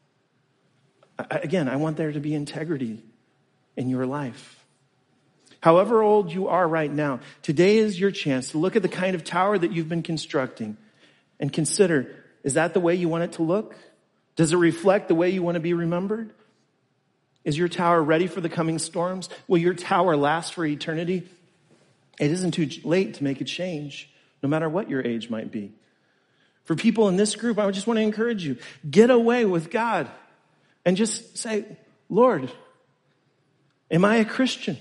Again, 1.30 1.70
I 1.70 1.78
want 1.78 1.96
there 1.96 2.12
to 2.12 2.20
be 2.20 2.36
integrity 2.36 3.02
in 3.78 3.90
your 3.90 4.06
life. 4.06 4.59
However 5.62 6.02
old 6.02 6.32
you 6.32 6.48
are 6.48 6.68
right 6.68 6.92
now, 6.92 7.20
today 7.42 7.78
is 7.78 8.00
your 8.00 8.12
chance 8.12 8.52
to 8.52 8.58
look 8.58 8.76
at 8.76 8.82
the 8.82 8.90
kind 8.90 9.16
of 9.16 9.24
tower 9.24 9.58
that 9.58 9.72
you've 9.72 9.90
been 9.90 10.04
constructing 10.04 10.78
and 11.40 11.52
consider, 11.52 12.16
is 12.44 12.54
that 12.54 12.74
the 12.74 12.80
way 12.80 12.96
you 12.96 13.10
want 13.10 13.26
it 13.26 13.34
to 13.34 13.44
look? 13.44 13.76
Does 14.36 14.54
it 14.54 14.58
reflect 14.58 15.10
the 15.10 15.16
way 15.16 15.30
you 15.30 15.44
want 15.44 15.56
to 15.56 15.60
be 15.60 15.74
remembered? 15.74 16.32
Is 17.44 17.58
your 17.58 17.68
tower 17.68 18.02
ready 18.02 18.28
for 18.28 18.42
the 18.42 18.50
coming 18.50 18.80
storms? 18.80 19.30
Will 19.48 19.58
your 19.58 19.74
tower 19.74 20.16
last 20.16 20.54
for 20.54 20.66
eternity? 20.66 21.28
It 22.20 22.32
isn't 22.32 22.52
too 22.52 22.70
late 22.84 23.16
to 23.16 23.24
make 23.24 23.42
a 23.42 23.46
change, 23.46 24.10
no 24.42 24.50
matter 24.50 24.70
what 24.70 24.90
your 24.90 25.06
age 25.06 25.30
might 25.30 25.52
be. 25.52 25.72
For 26.66 26.76
people 26.76 27.10
in 27.10 27.16
this 27.16 27.36
group, 27.36 27.58
I 27.58 27.70
just 27.72 27.88
want 27.88 27.98
to 27.98 28.04
encourage 28.04 28.46
you 28.46 28.58
get 28.90 29.10
away 29.10 29.44
with 29.46 29.72
God 29.72 30.10
and 30.86 30.96
just 30.96 31.38
say, 31.38 31.66
Lord, 32.10 32.52
am 33.90 34.06
I 34.06 34.18
a 34.18 34.26
Christian? 34.26 34.78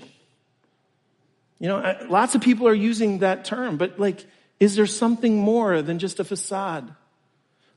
You 1.59 1.67
know, 1.67 1.97
lots 2.09 2.35
of 2.35 2.41
people 2.41 2.67
are 2.67 2.73
using 2.73 3.19
that 3.19 3.45
term, 3.45 3.77
but 3.77 3.99
like, 3.99 4.25
is 4.59 4.75
there 4.75 4.87
something 4.87 5.37
more 5.37 5.81
than 5.81 5.99
just 5.99 6.19
a 6.19 6.23
facade? 6.23 6.93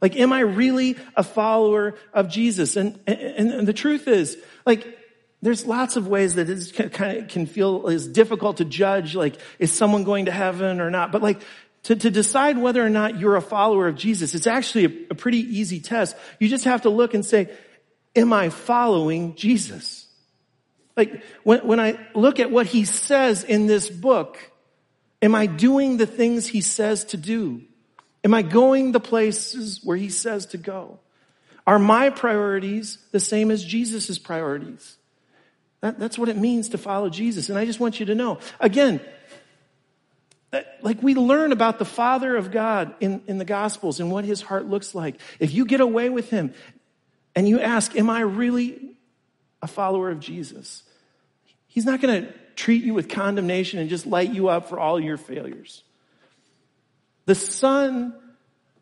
Like, 0.00 0.16
am 0.16 0.32
I 0.32 0.40
really 0.40 0.96
a 1.16 1.22
follower 1.22 1.94
of 2.12 2.28
Jesus? 2.28 2.76
And, 2.76 2.98
and, 3.06 3.50
and 3.52 3.68
the 3.68 3.72
truth 3.72 4.08
is, 4.08 4.36
like, 4.66 4.98
there's 5.42 5.66
lots 5.66 5.96
of 5.96 6.06
ways 6.06 6.34
that 6.36 6.48
it 6.48 6.92
kind 6.92 7.18
of 7.18 7.28
can 7.28 7.46
feel 7.46 7.88
is 7.88 8.06
difficult 8.06 8.58
to 8.58 8.64
judge, 8.64 9.14
like, 9.16 9.36
is 9.58 9.72
someone 9.72 10.04
going 10.04 10.26
to 10.26 10.32
heaven 10.32 10.80
or 10.80 10.90
not? 10.90 11.10
But 11.10 11.22
like, 11.22 11.40
to, 11.84 11.96
to 11.96 12.10
decide 12.10 12.58
whether 12.58 12.84
or 12.84 12.90
not 12.90 13.18
you're 13.18 13.34
a 13.36 13.42
follower 13.42 13.88
of 13.88 13.96
Jesus, 13.96 14.36
it's 14.36 14.46
actually 14.46 14.84
a, 14.84 15.12
a 15.12 15.14
pretty 15.16 15.38
easy 15.38 15.80
test. 15.80 16.16
You 16.38 16.48
just 16.48 16.64
have 16.64 16.82
to 16.82 16.90
look 16.90 17.14
and 17.14 17.24
say, 17.24 17.50
am 18.14 18.32
I 18.32 18.50
following 18.50 19.34
Jesus? 19.34 20.01
Like, 20.96 21.22
when, 21.42 21.61
when 21.66 21.81
I 21.81 21.98
look 22.14 22.38
at 22.40 22.50
what 22.50 22.66
he 22.66 22.85
says 22.85 23.44
in 23.44 23.66
this 23.66 23.88
book, 23.88 24.38
am 25.20 25.35
I 25.35 25.46
doing 25.46 25.96
the 25.96 26.07
things 26.07 26.46
he 26.46 26.61
says 26.61 27.05
to 27.07 27.16
do? 27.16 27.62
Am 28.24 28.35
I 28.35 28.42
going 28.42 28.92
the 28.92 29.00
places 29.00 29.81
where 29.83 29.96
he 29.96 30.11
says 30.11 30.46
to 30.46 30.59
go? 30.59 31.00
Are 31.66 31.78
my 31.78 32.11
priorities 32.11 32.98
the 33.11 33.20
same 33.20 33.50
as 33.50 33.64
Jesus' 33.64 34.18
priorities? 34.18 34.96
That, 35.81 35.98
that's 35.98 36.18
what 36.18 36.28
it 36.28 36.37
means 36.37 36.70
to 36.70 36.78
follow 36.78 37.09
Jesus. 37.09 37.48
And 37.48 37.59
I 37.59 37.64
just 37.64 37.81
want 37.81 38.00
you 38.00 38.07
to 38.07 38.14
know, 38.14 38.38
again, 38.61 39.00
that, 40.50 40.78
like 40.83 41.02
we 41.02 41.14
learn 41.14 41.50
about 41.52 41.78
the 41.78 41.85
Father 41.85 42.37
of 42.37 42.50
God 42.50 42.94
in, 43.00 43.22
in 43.26 43.38
the 43.38 43.44
Gospels 43.44 43.98
and 43.98 44.11
what 44.11 44.24
his 44.24 44.42
heart 44.42 44.66
looks 44.66 44.94
like. 44.94 45.16
If 45.40 45.52
you 45.55 45.64
get 45.64 45.81
away 45.81 46.11
with 46.11 46.31
him 46.31 46.52
and 47.35 47.48
you 47.48 47.61
ask, 47.61 47.96
am 47.96 48.11
I 48.11 48.20
really 48.20 48.96
a 49.62 49.66
follower 49.66 50.11
of 50.11 50.20
Jesus? 50.20 50.83
He's 51.68 51.87
not 51.87 52.01
going 52.01 52.25
to 52.25 52.33
treat 52.55 52.85
you 52.85 52.92
with 52.92 53.09
condemnation 53.09 53.79
and 53.79 53.88
just 53.88 54.07
light 54.07 54.33
you 54.33 54.48
up 54.48 54.68
for 54.68 54.79
all 54.79 55.01
your 55.01 55.16
failures. 55.16 55.83
The 57.25 57.35
son 57.35 58.14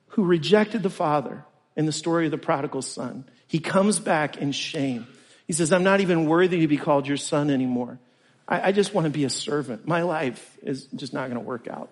who 0.09 0.25
rejected 0.25 0.83
the 0.83 0.91
father 0.91 1.45
in 1.77 1.87
the 1.87 1.93
story 1.93 2.25
of 2.25 2.33
the 2.33 2.39
prodigal 2.39 2.83
son, 2.83 3.25
he 3.47 3.61
comes 3.61 4.01
back 4.01 4.39
in 4.39 4.53
shame. 4.53 5.07
He 5.47 5.53
says, 5.53 5.73
I'm 5.73 5.85
not 5.85 6.01
even 6.01 6.27
worthy 6.27 6.61
to 6.61 6.69
be 6.69 6.77
called 6.77 7.07
your 7.07 7.17
son 7.17 7.51
anymore. 7.51 7.99
I, 8.49 8.69
I 8.69 8.73
just 8.73 8.95
want 8.95 9.05
to 9.05 9.11
be 9.11 9.25
a 9.25 9.31
servant. 9.31 9.87
My 9.87 10.03
life 10.03 10.59
is 10.63 10.85
just 10.87 11.13
not 11.13 11.29
going 11.29 11.41
to 11.41 11.47
work 11.47 11.69
out. 11.69 11.91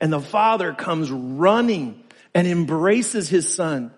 And 0.00 0.12
the 0.12 0.20
father 0.20 0.72
comes 0.72 1.10
running 1.10 2.02
and 2.34 2.46
embraces 2.46 3.28
his 3.28 3.52
son 3.52 3.92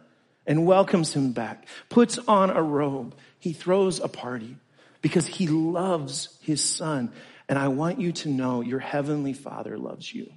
and 0.47 0.67
welcomes 0.67 1.13
him 1.13 1.33
back, 1.33 1.67
puts 1.89 2.19
on 2.19 2.51
a 2.51 2.63
robe. 2.63 3.15
He 3.39 3.53
throws 3.53 4.01
a 4.01 4.09
party 4.09 4.57
because 5.03 5.27
he 5.27 5.49
loves 5.49 6.39
his 6.43 6.63
son. 6.63 7.13
And 7.49 7.59
I 7.59 7.69
want 7.69 8.01
you 8.01 8.13
to 8.13 8.29
know 8.29 8.61
your 8.61 8.81
heavenly 8.81 9.33
father 9.33 9.79
loves 9.79 10.13
you. 10.13 10.33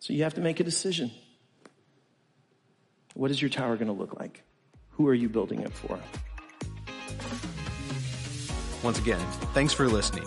So 0.00 0.12
you 0.12 0.24
have 0.24 0.34
to 0.34 0.40
make 0.40 0.60
a 0.60 0.64
decision. 0.64 1.10
What 3.14 3.30
is 3.30 3.40
your 3.40 3.50
tower 3.50 3.76
going 3.76 3.86
to 3.86 3.92
look 3.92 4.18
like? 4.18 4.42
Who 4.90 5.06
are 5.08 5.14
you 5.14 5.28
building 5.28 5.60
it 5.60 5.72
for? 5.72 5.98
Once 8.82 8.98
again, 8.98 9.20
thanks 9.54 9.72
for 9.72 9.86
listening. 9.88 10.26